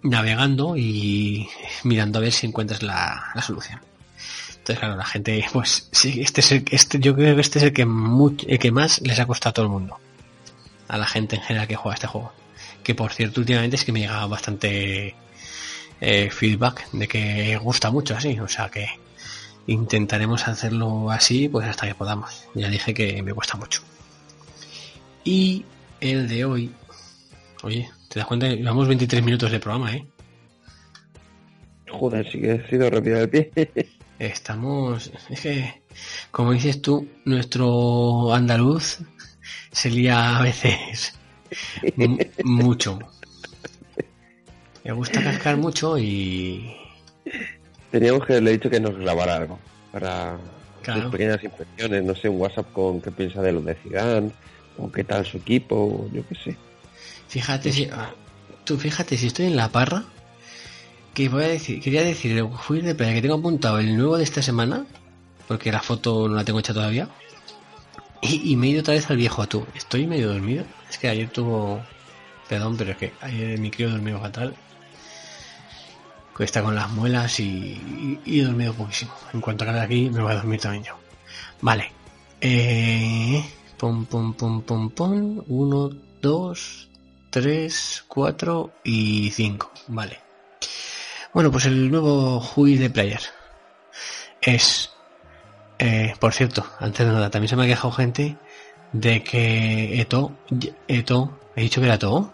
navegando 0.02 0.76
y 0.76 1.48
mirando 1.84 2.18
a 2.18 2.22
ver 2.22 2.32
si 2.32 2.46
encuentras 2.46 2.82
la 2.82 3.34
solución. 3.42 3.80
Entonces, 4.64 4.78
claro, 4.80 4.96
la 4.96 5.04
gente, 5.04 5.44
pues 5.52 5.88
sí, 5.92 6.22
este 6.22 6.40
es 6.40 6.52
el, 6.52 6.64
este, 6.70 6.98
yo 6.98 7.14
creo 7.14 7.34
que 7.34 7.40
este 7.42 7.58
es 7.58 7.64
el 7.66 7.72
que, 7.74 7.84
much- 7.86 8.46
el 8.48 8.58
que 8.58 8.70
más 8.72 9.00
les 9.02 9.18
ha 9.20 9.26
costado 9.26 9.50
a 9.50 9.52
todo 9.54 9.66
el 9.66 9.70
mundo. 9.72 9.98
A 10.88 10.96
la 10.96 11.06
gente 11.06 11.36
en 11.36 11.42
general 11.42 11.68
que 11.68 11.76
juega 11.76 11.94
este 11.94 12.06
juego. 12.06 12.32
Que 12.82 12.94
por 12.94 13.12
cierto, 13.12 13.40
últimamente 13.40 13.76
es 13.76 13.84
que 13.84 13.92
me 13.92 14.00
llega 14.00 14.24
bastante 14.26 15.14
eh, 16.00 16.30
feedback 16.30 16.90
de 16.92 17.06
que 17.08 17.56
gusta 17.58 17.90
mucho 17.90 18.16
así. 18.16 18.38
O 18.40 18.48
sea 18.48 18.70
que 18.70 18.86
intentaremos 19.66 20.46
hacerlo 20.48 21.10
así, 21.10 21.48
pues 21.50 21.66
hasta 21.68 21.86
que 21.86 21.94
podamos. 21.94 22.44
Ya 22.54 22.68
dije 22.70 22.94
que 22.94 23.22
me 23.22 23.34
cuesta 23.34 23.56
mucho. 23.58 23.82
Y 25.24 25.64
el 26.00 26.26
de 26.28 26.44
hoy, 26.46 26.70
oye, 27.62 27.90
te 28.08 28.18
das 28.18 28.26
cuenta, 28.28 28.46
llevamos 28.48 28.88
23 28.88 29.22
minutos 29.22 29.50
de 29.50 29.60
programa, 29.60 29.92
¿eh? 29.94 30.06
Joder, 31.90 32.30
sí 32.30 32.40
que 32.40 32.52
he 32.52 32.68
sido 32.68 32.88
rápido 32.90 33.18
de 33.20 33.28
pie. 33.28 33.50
Estamos, 34.18 35.10
es 35.28 35.40
que, 35.40 35.82
como 36.30 36.52
dices 36.52 36.80
tú, 36.80 37.08
nuestro 37.24 38.32
andaluz 38.32 38.98
se 39.72 39.90
lía 39.90 40.38
a 40.38 40.42
veces 40.42 41.14
mu- 41.96 42.18
mucho. 42.44 42.98
Le 44.84 44.92
gusta 44.92 45.22
cascar 45.22 45.56
mucho 45.56 45.98
y 45.98 46.76
Teníamos 47.90 48.26
que 48.26 48.34
haberle 48.34 48.52
dicho 48.52 48.68
que 48.70 48.80
nos 48.80 48.96
grabara 48.96 49.36
algo 49.36 49.58
para 49.92 50.38
Claro. 50.82 51.02
sus 51.02 51.10
pequeñas 51.12 51.42
impresiones, 51.42 52.04
no 52.04 52.14
sé, 52.14 52.28
un 52.28 52.40
WhatsApp 52.40 52.70
con 52.72 53.00
qué 53.00 53.10
piensa 53.10 53.40
de 53.40 53.52
lo 53.52 53.62
de 53.62 53.74
Zidane 53.76 54.30
o 54.76 54.90
qué 54.92 55.02
tal 55.02 55.24
su 55.24 55.38
equipo, 55.38 56.08
yo 56.12 56.26
qué 56.28 56.34
sé. 56.34 56.56
fíjate 57.28 57.72
si, 57.72 57.84
ah, 57.86 58.12
tú 58.64 58.76
fíjate 58.76 59.16
si 59.16 59.28
estoy 59.28 59.46
en 59.46 59.56
la 59.56 59.68
parra, 59.70 60.04
que 61.14 61.28
voy 61.28 61.44
a 61.44 61.48
decir, 61.48 61.80
quería 61.80 62.02
decir 62.02 62.36
el 62.36 62.44
juiz 62.44 62.84
de 62.84 62.94
playa 62.94 63.14
que 63.14 63.22
tengo 63.22 63.36
apuntado 63.36 63.78
el 63.78 63.96
nuevo 63.96 64.16
de 64.18 64.24
esta 64.24 64.42
semana, 64.42 64.84
porque 65.48 65.72
la 65.72 65.80
foto 65.80 66.28
no 66.28 66.34
la 66.34 66.44
tengo 66.44 66.58
hecha 66.58 66.74
todavía, 66.74 67.08
y, 68.20 68.56
me 68.56 68.68
he 68.68 68.70
ido 68.70 68.80
otra 68.80 68.94
vez 68.94 69.10
al 69.10 69.18
viejo 69.18 69.46
tú. 69.46 69.66
Estoy 69.74 70.06
medio 70.06 70.32
dormido, 70.32 70.64
es 70.88 70.96
que 70.96 71.08
ayer 71.08 71.28
tuvo, 71.28 71.84
perdón, 72.48 72.76
pero 72.76 72.92
es 72.92 72.96
que 72.96 73.12
ayer 73.20 73.58
mi 73.58 73.70
crío 73.70 73.90
dormido 73.90 74.18
fatal. 74.18 74.54
está 76.38 76.62
con 76.62 76.74
las 76.74 76.90
muelas 76.90 77.38
y, 77.38 78.20
y- 78.24 78.40
he 78.40 78.44
dormido 78.44 78.72
poquísimo. 78.72 79.12
En 79.32 79.40
cuanto 79.40 79.64
acabe 79.64 79.80
aquí, 79.80 80.08
me 80.10 80.22
voy 80.22 80.32
a 80.32 80.36
dormir 80.36 80.60
también 80.60 80.84
yo. 80.84 80.98
Vale. 81.60 81.92
Eh, 82.40 83.44
pum, 83.78 84.06
pum, 84.06 84.32
pum, 84.34 84.62
pum, 84.62 84.90
pum. 84.90 85.42
Uno, 85.48 85.90
dos, 86.22 86.88
tres, 87.30 88.04
cuatro 88.08 88.72
y 88.84 89.30
cinco. 89.32 89.70
Vale. 89.88 90.18
Bueno, 91.34 91.50
pues 91.50 91.66
el 91.66 91.90
nuevo 91.90 92.40
juiz 92.40 92.78
de 92.80 92.90
player 92.90 93.20
es, 94.40 94.90
eh, 95.78 96.14
por 96.20 96.32
cierto, 96.32 96.64
antes 96.78 97.04
de 97.06 97.12
nada, 97.12 97.30
también 97.30 97.48
se 97.48 97.56
me 97.56 97.64
ha 97.64 97.66
quejado 97.66 97.90
gente 97.92 98.36
de 98.92 99.22
que 99.24 100.00
Eto, 100.00 100.32
Eto, 100.86 101.36
he 101.56 101.62
dicho 101.62 101.80
que 101.80 101.86
era 101.86 101.96
Eto. 101.96 102.32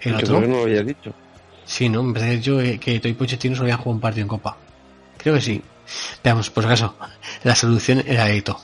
¿El 0.00 0.12
Yo 0.12 0.16
otro? 0.18 0.28
creo 0.28 0.40
que 0.40 0.48
no 0.48 0.56
lo 0.56 0.62
habías 0.62 0.86
dicho. 0.86 1.12
Sí, 1.64 1.88
¿no? 1.88 2.02
Me 2.02 2.14
parece 2.14 2.40
yo 2.40 2.60
eh, 2.60 2.78
que 2.78 2.98
Toy 2.98 3.12
Pochettino 3.12 3.54
solo 3.54 3.66
había 3.66 3.76
jugado 3.76 3.92
un 3.92 4.00
partido 4.00 4.22
en 4.22 4.28
Copa. 4.28 4.56
Creo 5.18 5.34
que 5.34 5.40
sí. 5.40 5.62
Veamos, 6.24 6.50
por 6.50 6.64
si 6.64 6.68
acaso, 6.68 6.96
la 7.44 7.54
solución 7.54 8.02
era 8.06 8.28
Eto. 8.30 8.58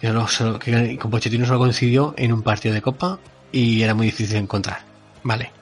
Que, 0.00 0.08
solo- 0.08 0.26
solo- 0.26 0.58
que 0.58 0.96
con 0.98 1.10
Pochettino 1.12 1.46
solo 1.46 1.60
coincidió 1.60 2.14
en 2.16 2.32
un 2.32 2.42
partido 2.42 2.74
de 2.74 2.82
Copa 2.82 3.20
y 3.52 3.82
era 3.82 3.94
muy 3.94 4.06
difícil 4.06 4.32
de 4.32 4.38
encontrar. 4.40 4.80
Vale. 5.22 5.52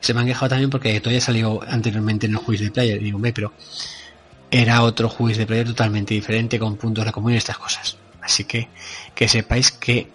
Se 0.00 0.14
me 0.14 0.20
han 0.20 0.26
quejado 0.26 0.48
también 0.50 0.70
porque 0.70 0.96
Eto 0.96 1.10
ya 1.10 1.20
salió 1.20 1.60
anteriormente 1.66 2.26
en 2.26 2.32
el 2.32 2.38
juicio 2.38 2.66
de 2.66 2.72
player. 2.72 3.00
Digo, 3.00 3.16
"Hombre, 3.16 3.32
pero 3.32 3.52
era 4.50 4.82
otro 4.82 5.08
juicio 5.08 5.40
de 5.42 5.46
player 5.46 5.66
totalmente 5.66 6.14
diferente 6.14 6.58
con 6.58 6.76
puntos 6.76 7.04
de 7.04 7.12
común 7.12 7.32
y 7.32 7.36
estas 7.36 7.58
cosas. 7.58 7.96
Así 8.20 8.44
que 8.44 8.68
que 9.14 9.28
sepáis 9.28 9.70
que 9.70 10.10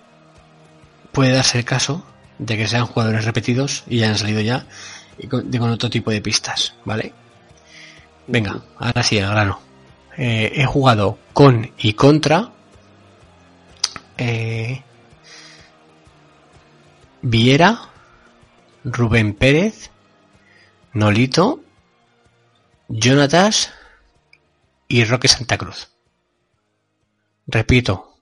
puede 1.11 1.31
darse 1.31 1.59
el 1.59 1.65
caso 1.65 2.05
de 2.37 2.57
que 2.57 2.67
sean 2.67 2.85
jugadores 2.85 3.23
repetidos 3.25 3.83
y 3.87 4.03
hayan 4.03 4.17
salido 4.17 4.41
ya 4.41 4.65
y 5.17 5.27
con 5.27 5.69
otro 5.69 5.89
tipo 5.89 6.11
de 6.11 6.21
pistas, 6.21 6.75
¿vale? 6.83 7.13
Venga, 8.27 8.61
ahora 8.77 9.03
sí, 9.03 9.19
al 9.19 9.31
grano. 9.31 9.59
Eh, 10.17 10.51
he 10.55 10.65
jugado 10.65 11.17
con 11.33 11.71
y 11.77 11.93
contra 11.93 12.49
eh, 14.17 14.81
Viera, 17.21 17.89
Rubén 18.85 19.33
Pérez, 19.33 19.89
Nolito, 20.93 21.63
Jonatas 22.87 23.73
y 24.87 25.03
Roque 25.05 25.27
Santa 25.27 25.57
Cruz. 25.57 25.89
Repito, 27.47 28.21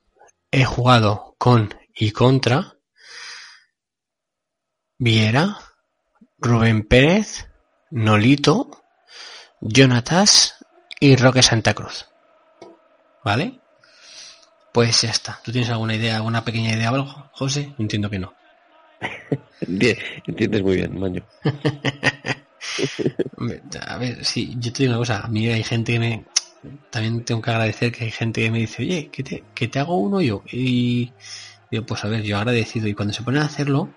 he 0.51 0.63
jugado 0.63 1.35
con 1.37 1.75
y 1.93 2.11
contra 2.11 2.77
Viera, 4.97 5.59
Rubén 6.37 6.87
Pérez, 6.87 7.49
Nolito, 7.91 8.85
Jonatas 9.59 10.55
y 11.01 11.17
Roque 11.17 11.43
Santa 11.43 11.73
Cruz. 11.73 12.07
¿Vale? 13.25 13.59
Pues 14.71 15.01
ya 15.01 15.09
está. 15.09 15.41
¿Tú 15.43 15.51
tienes 15.51 15.69
alguna 15.69 15.95
idea, 15.95 16.15
alguna 16.15 16.45
pequeña 16.45 16.71
idea 16.71 16.89
o 16.89 16.95
algo, 16.95 17.29
José? 17.33 17.75
Entiendo 17.77 18.09
que 18.09 18.19
no. 18.19 18.33
Entiendes 20.27 20.63
muy 20.63 20.75
bien, 20.77 20.99
Maño. 20.99 21.23
A 23.87 23.97
ver, 23.97 24.23
sí, 24.25 24.55
yo 24.59 24.71
te 24.71 24.83
digo 24.83 24.91
una 24.93 24.99
cosa. 24.99 25.19
A 25.21 25.27
mí 25.27 25.47
hay 25.47 25.63
gente 25.63 25.93
que 25.93 25.99
me... 25.99 26.25
También 26.91 27.25
tengo 27.25 27.41
que 27.41 27.51
agradecer 27.51 27.91
que 27.91 28.05
hay 28.05 28.11
gente 28.11 28.41
que 28.41 28.51
me 28.51 28.59
dice, 28.59 28.83
oye, 28.83 29.09
que 29.11 29.23
te, 29.23 29.43
que 29.53 29.67
te 29.67 29.79
hago 29.79 29.97
uno 29.97 30.21
yo. 30.21 30.43
Y 30.51 31.11
digo, 31.69 31.85
pues 31.85 32.03
a 32.05 32.07
ver, 32.07 32.23
yo 32.23 32.37
agradecido. 32.37 32.87
Y 32.87 32.93
cuando 32.93 33.13
se 33.13 33.23
ponen 33.23 33.41
a 33.41 33.45
hacerlo, 33.45 33.89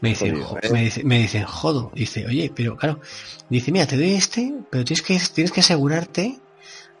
me 0.00 0.10
dicen, 0.10 0.40
jo- 0.40 0.58
¿eh? 0.62 0.70
me, 0.72 0.84
dice- 0.84 1.04
me 1.04 1.18
dicen, 1.18 1.44
jodo. 1.44 1.90
Dice, 1.94 2.26
oye, 2.26 2.52
pero 2.54 2.76
claro, 2.76 3.00
dice, 3.48 3.72
mira, 3.72 3.86
te 3.86 3.96
doy 3.96 4.12
este, 4.12 4.52
pero 4.70 4.84
tienes 4.84 5.02
que, 5.02 5.18
tienes 5.34 5.50
que 5.50 5.60
asegurarte 5.60 6.36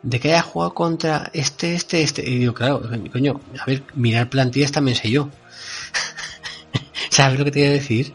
de 0.02 0.20
que 0.20 0.32
haya 0.32 0.42
jugado 0.42 0.74
contra 0.74 1.30
este, 1.32 1.74
este, 1.74 2.02
este. 2.02 2.28
Y 2.28 2.38
digo, 2.38 2.54
claro, 2.54 2.82
coño, 3.12 3.40
a 3.60 3.66
ver, 3.66 3.84
mirar 3.94 4.28
plantillas 4.28 4.72
también 4.72 4.96
sé 4.96 5.10
yo. 5.10 5.30
¿Sabes 7.18 7.36
lo 7.36 7.44
que 7.44 7.50
te 7.50 7.58
quiero 7.58 7.74
decir? 7.74 8.14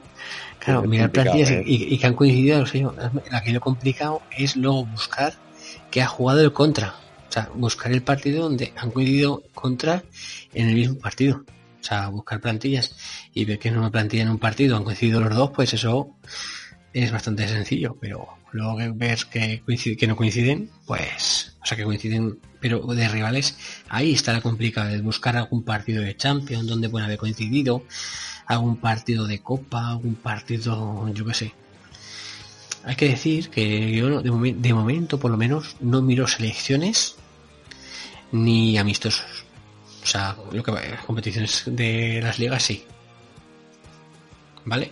Claro, 0.59 0.83
mirar 0.83 1.11
plantillas 1.11 1.51
¿eh? 1.51 1.63
y, 1.65 1.97
que 1.97 2.07
han 2.07 2.13
coincidido, 2.13 2.59
no 2.59 2.65
sé 2.65 2.79
yo. 2.79 2.95
La 3.29 3.43
que 3.43 3.51
lo 3.51 3.59
complicado 3.59 4.21
es 4.31 4.55
luego 4.55 4.85
buscar 4.85 5.33
que 5.91 6.01
ha 6.01 6.07
jugado 6.07 6.39
el 6.39 6.53
contra. 6.53 6.95
O 7.27 7.31
sea, 7.33 7.49
buscar 7.53 7.91
el 7.91 8.01
partido 8.01 8.43
donde 8.43 8.71
han 8.77 8.91
coincidido 8.91 9.43
contra 9.53 10.05
en 10.53 10.69
el 10.69 10.75
mismo 10.75 10.97
partido. 10.99 11.43
O 11.81 11.83
sea, 11.83 12.07
buscar 12.07 12.39
plantillas 12.39 12.95
y 13.33 13.43
ver 13.43 13.59
que 13.59 13.67
en 13.67 13.77
una 13.77 13.91
plantilla 13.91 14.23
en 14.23 14.29
un 14.29 14.39
partido 14.39 14.77
han 14.77 14.85
coincidido 14.85 15.19
los 15.19 15.35
dos, 15.35 15.51
pues 15.53 15.73
eso 15.73 16.15
es 16.93 17.11
bastante 17.11 17.47
sencillo. 17.47 17.97
Pero 17.99 18.27
luego 18.51 18.77
que 18.77 18.89
ver 18.89 19.19
que, 19.31 19.63
coincide- 19.63 19.97
que 19.97 20.07
no 20.07 20.15
coinciden, 20.15 20.69
pues, 20.85 21.55
o 21.61 21.65
sea, 21.65 21.75
que 21.77 21.83
coinciden, 21.83 22.39
pero 22.59 22.79
de 22.85 23.07
rivales, 23.09 23.57
ahí 23.89 24.13
está 24.13 24.33
la 24.33 24.41
complicada, 24.41 24.93
es 24.93 25.01
buscar 25.01 25.35
algún 25.37 25.63
partido 25.63 26.01
de 26.03 26.15
Champions 26.15 26.67
donde 26.67 26.89
pueden 26.89 27.05
haber 27.05 27.17
coincidido, 27.17 27.83
algún 28.45 28.77
partido 28.77 29.25
de 29.27 29.39
Copa, 29.41 29.89
algún 29.89 30.15
partido, 30.15 31.09
yo 31.13 31.25
qué 31.25 31.33
sé. 31.33 31.53
Hay 32.85 32.95
que 32.97 33.07
decir 33.07 33.49
que 33.49 33.91
yo 33.95 34.21
de, 34.21 34.53
de 34.53 34.73
momento, 34.73 35.17
por 35.17 35.31
lo 35.31 35.37
menos, 35.37 35.77
no 35.79 36.01
miro 36.01 36.27
selecciones 36.27 37.15
ni 38.33 38.77
amistosos. 38.77 39.45
O 40.03 40.05
sea, 40.05 40.35
lo 40.51 40.61
que 40.61 40.71
competiciones 41.05 41.63
de 41.65 42.19
las 42.21 42.39
ligas 42.39 42.61
sí. 42.61 42.83
¿Vale? 44.65 44.91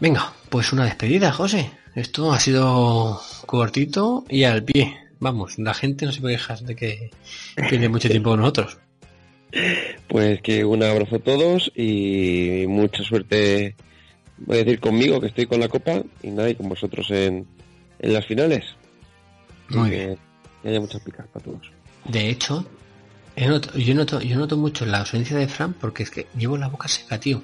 Venga, 0.00 0.32
pues 0.50 0.72
una 0.72 0.84
despedida, 0.84 1.32
José. 1.32 1.70
Esto 1.94 2.32
ha 2.32 2.40
sido 2.40 3.20
cortito 3.46 4.24
y 4.28 4.44
al 4.44 4.62
pie. 4.64 4.96
Vamos, 5.20 5.58
la 5.58 5.74
gente 5.74 6.06
no 6.06 6.12
se 6.12 6.20
puede 6.20 6.36
quejar 6.36 6.60
de 6.60 6.76
que 6.76 7.10
pierde 7.68 7.88
mucho 7.88 8.08
tiempo 8.10 8.30
con 8.30 8.40
nosotros. 8.40 8.78
Pues 10.08 10.40
que 10.42 10.64
un 10.64 10.82
abrazo 10.82 11.16
a 11.16 11.18
todos 11.20 11.72
y 11.74 12.64
mucha 12.68 13.02
suerte, 13.02 13.74
voy 14.38 14.58
a 14.58 14.64
decir 14.64 14.78
conmigo, 14.80 15.20
que 15.20 15.28
estoy 15.28 15.46
con 15.46 15.60
la 15.60 15.68
copa 15.68 16.02
y 16.22 16.30
nada, 16.30 16.50
y 16.50 16.54
con 16.54 16.68
vosotros 16.68 17.10
en, 17.10 17.46
en 17.98 18.12
las 18.12 18.26
finales. 18.26 18.64
Muy 19.70 19.90
bien. 19.90 20.18
Que, 20.62 20.68
haya 20.68 20.80
muchas 20.80 21.00
picas 21.02 21.26
para 21.28 21.44
todos. 21.44 21.70
De 22.04 22.28
hecho, 22.28 22.64
he 23.36 23.46
noto- 23.48 23.76
yo, 23.78 23.94
noto, 23.94 24.20
yo 24.20 24.36
noto 24.36 24.56
mucho 24.56 24.84
la 24.86 24.98
ausencia 25.00 25.36
de 25.36 25.48
Fran 25.48 25.72
porque 25.72 26.02
es 26.02 26.10
que 26.10 26.26
llevo 26.36 26.56
la 26.58 26.68
boca 26.68 26.86
seca, 26.88 27.18
tío. 27.18 27.42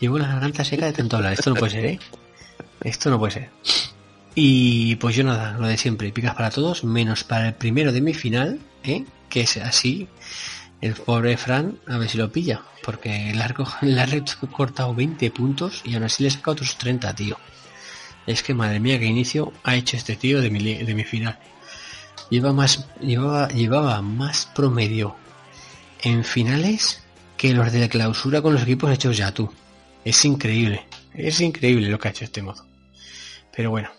Llevo 0.00 0.18
la 0.18 0.28
garganta 0.28 0.64
seca 0.64 0.86
de 0.86 0.92
tanto 0.92 1.16
hablar. 1.16 1.32
Esto 1.34 1.50
no 1.50 1.56
puede 1.56 1.72
ser, 1.72 1.84
¿eh? 1.86 1.98
Esto 2.84 3.10
no 3.10 3.18
puede 3.18 3.32
ser. 3.32 3.50
Y 4.34 4.94
pues 4.96 5.16
yo 5.16 5.24
nada, 5.24 5.52
lo 5.58 5.66
de 5.66 5.76
siempre, 5.76 6.12
picas 6.12 6.34
para 6.34 6.50
todos, 6.50 6.84
menos 6.84 7.24
para 7.24 7.48
el 7.48 7.54
primero 7.54 7.92
de 7.92 8.00
mi 8.00 8.14
final, 8.14 8.60
¿eh? 8.84 9.04
Que 9.28 9.40
es 9.42 9.56
así. 9.56 10.08
El 10.80 10.94
pobre 10.94 11.36
Fran, 11.36 11.78
a 11.88 11.98
ver 11.98 12.08
si 12.08 12.18
lo 12.18 12.30
pilla. 12.30 12.62
Porque 12.84 13.32
le 13.34 13.42
ha, 13.42 13.48
reco- 13.48 13.76
le 13.82 14.00
ha 14.00 14.06
recortado 14.06 14.94
20 14.94 15.30
puntos 15.32 15.82
y 15.84 15.94
aún 15.94 16.04
así 16.04 16.22
le 16.22 16.28
he 16.28 16.32
sacado 16.32 16.52
otros 16.52 16.78
30, 16.78 17.14
tío. 17.14 17.36
Es 18.26 18.42
que 18.42 18.54
madre 18.54 18.78
mía, 18.78 18.98
qué 18.98 19.06
inicio 19.06 19.52
ha 19.64 19.74
hecho 19.74 19.96
este 19.96 20.14
tío 20.14 20.40
de 20.40 20.50
mi, 20.50 20.60
de 20.84 20.94
mi 20.94 21.04
final. 21.04 21.38
Lleva 22.30 22.52
más, 22.52 22.86
llevaba, 23.00 23.48
llevaba 23.48 24.02
más 24.02 24.46
promedio 24.54 25.16
en 26.02 26.22
finales 26.24 27.02
que 27.36 27.54
los 27.54 27.72
de 27.72 27.80
la 27.80 27.88
clausura 27.88 28.42
con 28.42 28.52
los 28.52 28.62
equipos 28.62 28.92
hechos 28.92 29.16
ya 29.16 29.32
tú. 29.32 29.50
Es 30.04 30.24
increíble. 30.24 30.86
Es 31.14 31.40
increíble 31.40 31.88
lo 31.88 31.98
que 31.98 32.08
ha 32.08 32.10
hecho 32.10 32.24
este 32.24 32.42
modo. 32.42 32.64
Pero 33.54 33.70
bueno. 33.70 33.90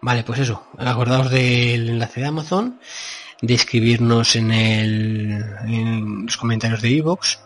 Vale, 0.00 0.24
pues 0.24 0.40
eso. 0.40 0.66
Acordaos 0.78 1.30
del 1.30 1.88
enlace 1.88 2.20
de 2.20 2.26
Amazon. 2.26 2.78
De 3.40 3.54
escribirnos 3.54 4.36
en 4.36 4.52
el, 4.52 5.44
en 5.64 6.26
los 6.26 6.36
comentarios 6.36 6.82
de 6.82 6.90
iVoox. 6.90 7.38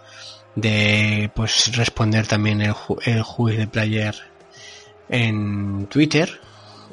De 0.55 1.31
pues 1.35 1.77
responder 1.77 2.27
también 2.27 2.63
el, 2.63 2.75
el 3.05 3.23
juez 3.23 3.59
de 3.59 3.67
player 3.67 4.15
en 5.09 5.87
Twitter. 5.87 6.41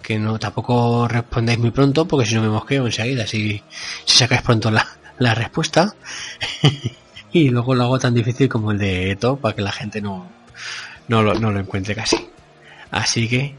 Que 0.01 0.19
no 0.19 0.37
tampoco 0.37 1.07
respondáis 1.07 1.59
muy 1.59 1.71
pronto 1.71 2.05
porque 2.05 2.25
si 2.25 2.35
no 2.35 2.41
me 2.41 2.49
mosqueo 2.49 2.85
enseguida. 2.85 3.25
Si, 3.25 3.63
si 4.05 4.17
sacáis 4.17 4.41
pronto 4.41 4.69
la, 4.69 4.87
la 5.17 5.33
respuesta. 5.33 5.95
y 7.31 7.49
luego 7.49 7.73
lo 7.75 7.83
hago 7.83 7.99
tan 7.99 8.13
difícil 8.13 8.49
como 8.49 8.71
el 8.71 8.77
de 8.77 9.11
Eto 9.11 9.37
para 9.37 9.55
que 9.55 9.61
la 9.61 9.71
gente 9.71 10.01
no, 10.01 10.29
no 11.07 11.21
lo, 11.21 11.33
no 11.35 11.51
lo 11.51 11.59
encuentre 11.59 11.95
casi. 11.95 12.29
Así 12.91 13.27
que 13.27 13.55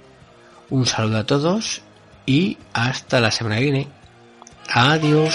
un 0.71 0.87
saludo 0.87 1.19
a 1.19 1.25
todos 1.25 1.83
y 2.27 2.59
hasta 2.73 3.21
la 3.21 3.31
semana 3.31 3.57
que 3.57 3.63
viene. 3.63 3.89
Adiós. 4.69 5.35